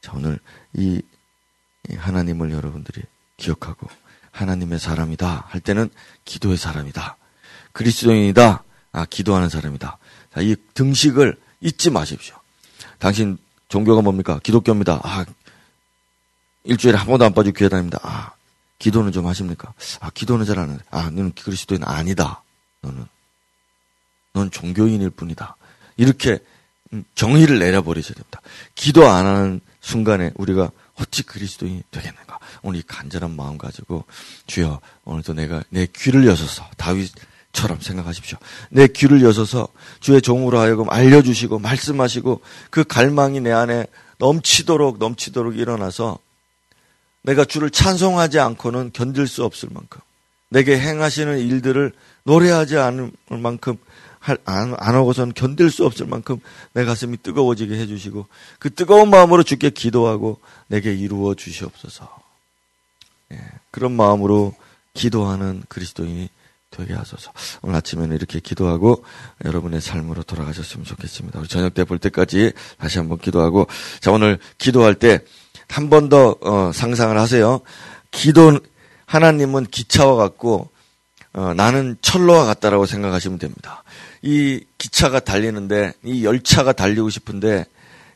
자 0.00 0.12
오늘 0.14 0.40
이 0.74 1.00
하나님을 1.96 2.50
여러분들이 2.50 3.02
기억하고 3.36 3.88
하나님의 4.32 4.78
사람이다 4.78 5.46
할 5.48 5.60
때는 5.60 5.90
기도의 6.24 6.56
사람이다. 6.56 7.16
그리스도인이다. 7.72 8.64
아, 8.92 9.04
기도하는 9.06 9.48
사람이다. 9.48 9.98
자, 10.34 10.40
이 10.40 10.56
등식을 10.74 11.36
잊지 11.60 11.90
마십시오. 11.90 12.36
당신 12.98 13.38
종교가 13.68 14.02
뭡니까? 14.02 14.40
기독교입니다. 14.42 15.00
아, 15.02 15.24
일주일에 16.64 16.96
한 16.96 17.06
번도 17.06 17.24
안 17.24 17.34
빠지고 17.34 17.54
교회 17.58 17.68
다닙니다. 17.68 17.98
아, 18.02 18.32
기도는 18.78 19.12
좀 19.12 19.26
하십니까? 19.26 19.72
아, 20.00 20.10
기도는 20.10 20.44
잘 20.44 20.58
안 20.58 20.64
하는데. 20.64 20.84
아, 20.90 21.02
너는 21.04 21.32
그리스도인 21.34 21.82
아니다. 21.84 22.42
너는. 22.82 23.06
넌 24.34 24.50
종교인일 24.50 25.10
뿐이다. 25.10 25.56
이렇게 25.96 26.38
음, 26.92 27.04
정의를 27.14 27.58
내려버리셔야 27.58 28.14
됩니다. 28.14 28.40
기도 28.74 29.08
안 29.08 29.26
하는 29.26 29.60
순간에 29.80 30.32
우리가 30.36 30.70
어찌 31.02 31.22
그리스도인이 31.24 31.82
되겠는가? 31.90 32.38
오늘 32.62 32.80
이 32.80 32.82
간절한 32.86 33.34
마음 33.34 33.58
가지고 33.58 34.04
주여 34.46 34.80
오늘도 35.04 35.34
내가 35.34 35.62
내 35.68 35.86
귀를 35.86 36.26
여셔서 36.26 36.64
다윗처럼 36.76 37.80
생각하십시오. 37.80 38.38
내 38.70 38.86
귀를 38.86 39.22
여셔서 39.22 39.68
주의 40.00 40.22
종으로 40.22 40.60
하여금 40.60 40.88
알려주시고 40.88 41.58
말씀하시고 41.58 42.40
그 42.70 42.84
갈망이 42.84 43.40
내 43.40 43.50
안에 43.50 43.86
넘치도록 44.18 44.98
넘치도록 44.98 45.58
일어나서 45.58 46.18
내가 47.22 47.44
주를 47.44 47.70
찬송하지 47.70 48.38
않고는 48.38 48.90
견딜 48.92 49.26
수 49.26 49.44
없을 49.44 49.68
만큼 49.72 50.00
내게 50.48 50.78
행하시는 50.78 51.38
일들을 51.38 51.92
노래하지 52.24 52.78
않을 52.78 53.10
만큼 53.28 53.76
안, 54.44 54.74
안 54.78 54.94
하고선 54.94 55.34
견딜 55.34 55.70
수 55.70 55.84
없을 55.84 56.06
만큼 56.06 56.38
내 56.72 56.84
가슴이 56.84 57.18
뜨거워지게 57.22 57.74
해주시고 57.76 58.26
그 58.58 58.72
뜨거운 58.74 59.10
마음으로 59.10 59.42
주께 59.42 59.70
기도하고 59.70 60.40
내게 60.68 60.94
이루어 60.94 61.34
주시옵소서. 61.34 62.08
예, 63.32 63.38
그런 63.70 63.92
마음으로 63.92 64.54
기도하는 64.94 65.62
그리스도인이 65.68 66.28
되게 66.70 66.94
하소서. 66.94 67.32
오늘 67.62 67.76
아침에는 67.76 68.16
이렇게 68.16 68.40
기도하고 68.40 69.04
여러분의 69.44 69.80
삶으로 69.80 70.22
돌아가셨으면 70.22 70.86
좋겠습니다. 70.86 71.38
우리 71.40 71.48
저녁 71.48 71.74
때 71.74 71.84
볼 71.84 71.98
때까지 71.98 72.52
다시 72.78 72.98
한번 72.98 73.18
기도하고 73.18 73.66
자 74.00 74.10
오늘 74.10 74.38
기도할 74.58 74.94
때 74.94 75.20
한 75.72 75.88
번더 75.88 76.36
어, 76.42 76.70
상상을 76.74 77.16
하세요. 77.16 77.60
기도 78.10 78.58
하나님은 79.06 79.66
기차와 79.66 80.16
같고 80.16 80.68
어, 81.32 81.54
나는 81.54 81.96
철로와 82.02 82.44
같다라고 82.44 82.84
생각하시면 82.84 83.38
됩니다. 83.38 83.82
이 84.22 84.64
기차가 84.78 85.20
달리는데 85.20 85.92
이 86.04 86.24
열차가 86.24 86.72
달리고 86.72 87.10
싶은데 87.10 87.66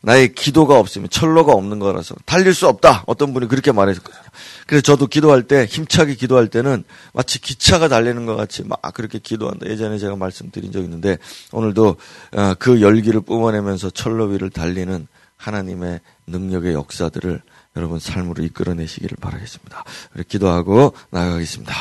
나의 0.03 0.35
기도가 0.35 0.79
없으면 0.79 1.11
철로가 1.11 1.53
없는 1.53 1.81
거라서 1.81 2.14
달릴 2.27 2.55
수 2.55 2.69
없다. 2.69 3.03
어떤 3.07 3.35
분이 3.35 3.49
그렇게 3.49 3.73
말했거든요. 3.73 4.23
그래서 4.66 4.83
저도 4.83 5.09
기도할 5.09 5.42
때 5.42 5.64
힘차게 5.64 6.14
기도할 6.14 6.47
때는 6.47 6.85
마치 7.12 7.40
기차가 7.40 7.88
달리는 7.88 8.25
것 8.25 8.37
같이 8.37 8.62
막 8.62 8.81
그렇게 8.95 9.19
기도한다. 9.19 9.66
예전에 9.66 9.99
제가 9.99 10.14
말씀드린 10.14 10.71
적 10.71 10.83
있는데 10.85 11.19
오늘도 11.51 11.97
어, 12.33 12.55
그 12.59 12.81
열기를 12.81 13.21
뿜어내면서 13.23 13.90
철로 13.90 14.27
위를 14.27 14.49
달리는 14.51 15.09
하나님의 15.37 16.01
능력의 16.29 16.75
역사들을 16.75 17.42
여러분 17.77 17.99
삶으로 17.99 18.43
이끌어내시기를 18.45 19.19
바라겠습니다. 19.21 19.85
기도하고 20.29 20.95
나가겠습니다. 21.11 21.75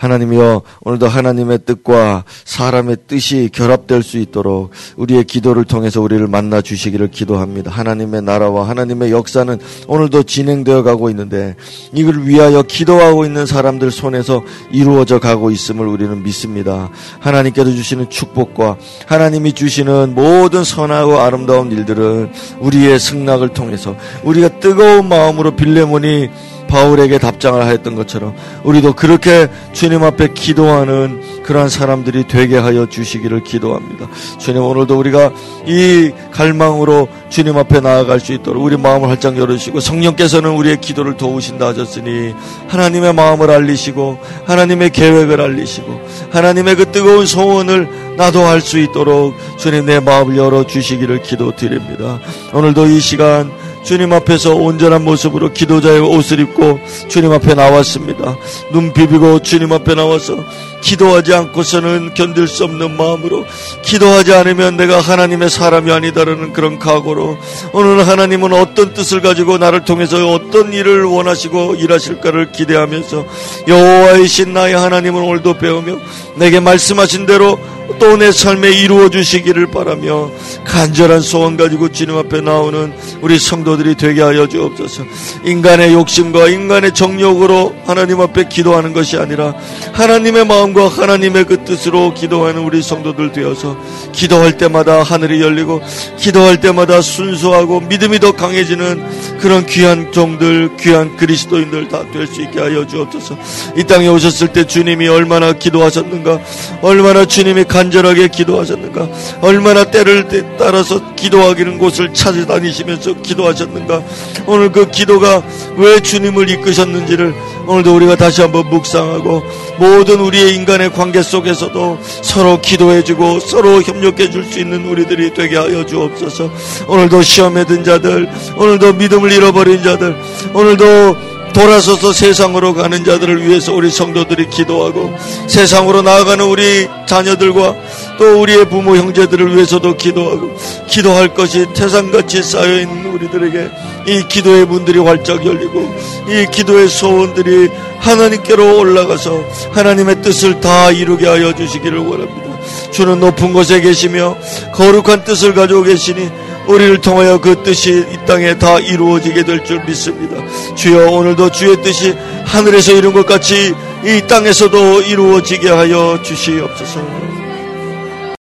하나님이여 0.00 0.62
오늘도 0.80 1.06
하나님의 1.06 1.60
뜻과 1.64 2.24
사람의 2.44 2.98
뜻이 3.06 3.48
결합될 3.52 4.02
수 4.02 4.18
있도록 4.18 4.72
우리의 4.96 5.24
기도를 5.24 5.64
통해서 5.64 6.00
우리를 6.00 6.26
만나 6.26 6.60
주시기를 6.60 7.08
기도합니다. 7.12 7.70
하나님의 7.70 8.22
나라와 8.22 8.68
하나님의 8.68 9.12
역사는 9.12 9.58
오늘도 9.86 10.24
진행되어 10.24 10.82
가고 10.82 11.08
있는데 11.10 11.54
이걸 11.92 12.26
위하여 12.26 12.62
기도하고 12.62 13.24
있는 13.24 13.46
사람들 13.46 13.92
손에서 13.92 14.42
이루어져 14.72 15.20
가고 15.20 15.50
있음을 15.52 15.86
우리는 15.86 16.22
믿습니다. 16.24 16.90
하나님께서 17.20 17.70
주시는 17.70 18.10
축복과 18.10 18.76
하나님이 19.06 19.52
주시는 19.52 20.14
모든 20.14 20.64
선하고 20.64 21.20
아름다운 21.20 21.70
일들은 21.70 22.32
우리의 22.60 22.98
승낙을 22.98 23.50
통해서 23.50 23.94
우리가 24.24 24.60
뜨거운 24.60 25.08
마음 25.08 25.27
마음으로 25.28 25.52
빌레몬이 25.52 26.28
바울에게 26.68 27.18
답장을 27.18 27.64
하였던 27.64 27.94
것처럼 27.94 28.34
우리도 28.62 28.92
그렇게 28.92 29.48
주님 29.72 30.04
앞에 30.04 30.28
기도하는 30.34 31.42
그러한 31.42 31.70
사람들이 31.70 32.28
되게 32.28 32.58
하여 32.58 32.86
주시기를 32.86 33.42
기도합니다. 33.42 34.06
주님 34.38 34.62
오늘도 34.62 34.98
우리가 34.98 35.32
이 35.66 36.10
갈망으로 36.30 37.08
주님 37.30 37.56
앞에 37.56 37.80
나아갈 37.80 38.20
수 38.20 38.34
있도록 38.34 38.62
우리 38.62 38.76
마음을 38.76 39.08
활짝 39.08 39.38
열으시고 39.38 39.80
성령께서는 39.80 40.50
우리의 40.50 40.80
기도를 40.82 41.16
도우신다 41.16 41.68
하셨으니 41.68 42.34
하나님의 42.68 43.14
마음을 43.14 43.50
알리시고 43.50 44.18
하나님의 44.44 44.90
계획을 44.90 45.40
알리시고 45.40 46.00
하나님의 46.30 46.76
그 46.76 46.92
뜨거운 46.92 47.24
소원을 47.24 47.88
나도 48.18 48.40
할 48.42 48.58
수 48.60 48.78
있도록 48.78 49.34
주님 49.56 49.86
내 49.86 50.00
마음을 50.00 50.36
열어 50.36 50.66
주시기를 50.66 51.22
기도드립니다. 51.22 52.18
오늘도 52.52 52.88
이 52.88 53.00
시간 53.00 53.50
주님 53.88 54.12
앞에서 54.12 54.54
온전한 54.54 55.02
모습으로 55.02 55.54
기도자의 55.54 56.00
옷을 56.00 56.40
입고 56.40 56.78
주님 57.08 57.32
앞에 57.32 57.54
나왔습니다. 57.54 58.36
눈 58.70 58.92
비비고 58.92 59.38
주님 59.38 59.72
앞에 59.72 59.94
나와서 59.94 60.44
기도하지 60.80 61.34
않고서는 61.34 62.14
견딜 62.14 62.48
수 62.48 62.64
없는 62.64 62.96
마음으로 62.96 63.46
기도하지 63.82 64.32
않으면 64.34 64.76
내가 64.76 65.00
하나님의 65.00 65.50
사람이 65.50 65.90
아니다라는 65.90 66.52
그런 66.52 66.78
각오로 66.78 67.36
오늘 67.72 68.06
하나님은 68.06 68.52
어떤 68.52 68.94
뜻을 68.94 69.20
가지고 69.20 69.58
나를 69.58 69.84
통해서 69.84 70.32
어떤 70.32 70.72
일을 70.72 71.04
원하시고 71.04 71.76
일하실까를 71.76 72.52
기대하면서 72.52 73.26
여호와의 73.66 74.28
신 74.28 74.52
나의 74.52 74.74
하나님은 74.74 75.22
오늘도 75.22 75.58
배우며 75.58 75.98
내게 76.36 76.60
말씀하신 76.60 77.26
대로 77.26 77.58
또 77.98 78.18
내 78.18 78.32
삶에 78.32 78.70
이루어 78.72 79.08
주시기를 79.08 79.68
바라며 79.68 80.30
간절한 80.64 81.20
소원 81.20 81.56
가지고 81.56 81.90
주님 81.90 82.16
앞에 82.16 82.40
나오는 82.40 82.92
우리 83.20 83.38
성도들이 83.38 83.94
되게 83.94 84.22
하여 84.22 84.48
주옵소서. 84.48 85.04
인간의 85.44 85.94
욕심과 85.94 86.48
인간의 86.48 86.94
정욕으로 86.94 87.76
하나님 87.86 88.20
앞에 88.20 88.48
기도하는 88.48 88.92
것이 88.92 89.16
아니라 89.16 89.54
하나님의 89.92 90.46
마음 90.46 90.67
마음과 90.68 90.88
하나님의 90.88 91.44
그 91.44 91.64
뜻으로 91.64 92.14
기도하는 92.14 92.62
우리 92.62 92.82
성도들 92.82 93.32
되어서 93.32 93.76
기도할 94.12 94.56
때마다 94.56 95.02
하늘이 95.02 95.40
열리고 95.40 95.80
기도할 96.18 96.60
때마다 96.60 97.00
순수하고 97.00 97.80
믿음이 97.80 98.18
더 98.18 98.32
강해지는 98.32 99.38
그런 99.38 99.66
귀한 99.66 100.10
종들, 100.12 100.76
귀한 100.78 101.16
그리스도인들 101.16 101.88
다 101.88 102.08
될 102.12 102.26
수 102.26 102.42
있게 102.42 102.60
하여 102.60 102.86
주옵소서. 102.86 103.38
이 103.76 103.84
땅에 103.84 104.08
오셨을 104.08 104.48
때 104.48 104.66
주님이 104.66 105.08
얼마나 105.08 105.52
기도하셨는가, 105.52 106.40
얼마나 106.82 107.24
주님이 107.24 107.64
간절하게 107.64 108.28
기도하셨는가, 108.28 109.08
얼마나 109.42 109.84
때를 109.84 110.26
따라서 110.58 111.14
기도하기는 111.14 111.78
곳을 111.78 112.12
찾아다니시면서 112.12 113.22
기도하셨는가, 113.22 114.02
오늘 114.46 114.72
그 114.72 114.90
기도가 114.90 115.42
왜 115.76 116.00
주님을 116.00 116.50
이끄셨는지를 116.50 117.34
오늘도 117.66 117.94
우리가 117.94 118.16
다시 118.16 118.40
한번 118.40 118.68
묵상하고 118.70 119.42
모든 119.78 120.20
우리의 120.20 120.56
인간의 120.58 120.92
관계 120.92 121.22
속에서도 121.22 121.98
서로 122.22 122.60
기도해주고 122.60 123.40
서로 123.40 123.80
협력해 123.82 124.30
줄 124.30 124.48
수 124.48 124.58
있는 124.60 124.86
우리들이 124.86 125.34
되게 125.34 125.56
하여 125.56 125.84
주옵소서. 125.84 126.50
오늘도 126.86 127.22
시험에 127.22 127.64
든 127.64 127.84
자들, 127.84 128.28
오늘도 128.56 128.94
믿음을 128.94 129.30
잃어버린 129.30 129.82
자들, 129.82 130.16
오늘도 130.54 131.16
돌아서서 131.52 132.12
세상으로 132.12 132.72
가는 132.74 133.04
자들을 133.04 133.46
위해서 133.46 133.74
우리 133.74 133.90
성도들이 133.90 134.48
기도하고 134.48 135.14
세상으로 135.48 136.02
나아가는 136.02 136.44
우리 136.44 136.88
자녀들과 137.06 137.74
또 138.18 138.40
우리의 138.40 138.68
부모 138.68 138.96
형제들을 138.96 139.56
위해서도 139.56 139.96
기도하고 139.96 140.56
기도할 140.88 141.34
것이 141.34 141.66
태산같이 141.74 142.42
쌓여있는 142.42 143.12
우리들에게 143.12 143.70
이 144.08 144.26
기도의 144.26 144.64
문들이 144.64 144.98
활짝 144.98 145.44
열리고 145.44 145.94
이 146.28 146.46
기도의 146.50 146.88
소원들이 146.88 147.68
하나님께로 147.98 148.78
올라가서 148.78 149.44
하나님의 149.72 150.22
뜻을 150.22 150.60
다 150.60 150.90
이루게 150.90 151.26
하여 151.26 151.52
주시기를 151.54 151.98
원합니다. 151.98 152.48
주는 152.90 153.20
높은 153.20 153.52
곳에 153.52 153.80
계시며 153.80 154.36
거룩한 154.72 155.24
뜻을 155.24 155.52
가지고 155.54 155.82
계시니 155.82 156.30
우리를 156.66 156.98
통하여 157.00 157.38
그 157.38 157.62
뜻이 157.62 158.04
이 158.12 158.26
땅에 158.26 158.58
다 158.58 158.78
이루어지게 158.78 159.44
될 159.44 159.64
줄 159.64 159.82
믿습니다. 159.84 160.36
주여 160.74 161.10
오늘도 161.10 161.50
주의 161.50 161.80
뜻이 161.82 162.14
하늘에서 162.44 162.92
이룬 162.92 163.12
것 163.12 163.26
같이 163.26 163.74
이 164.04 164.22
땅에서도 164.28 165.02
이루어지게 165.02 165.68
하여 165.68 166.18
주시옵소서. 166.22 167.17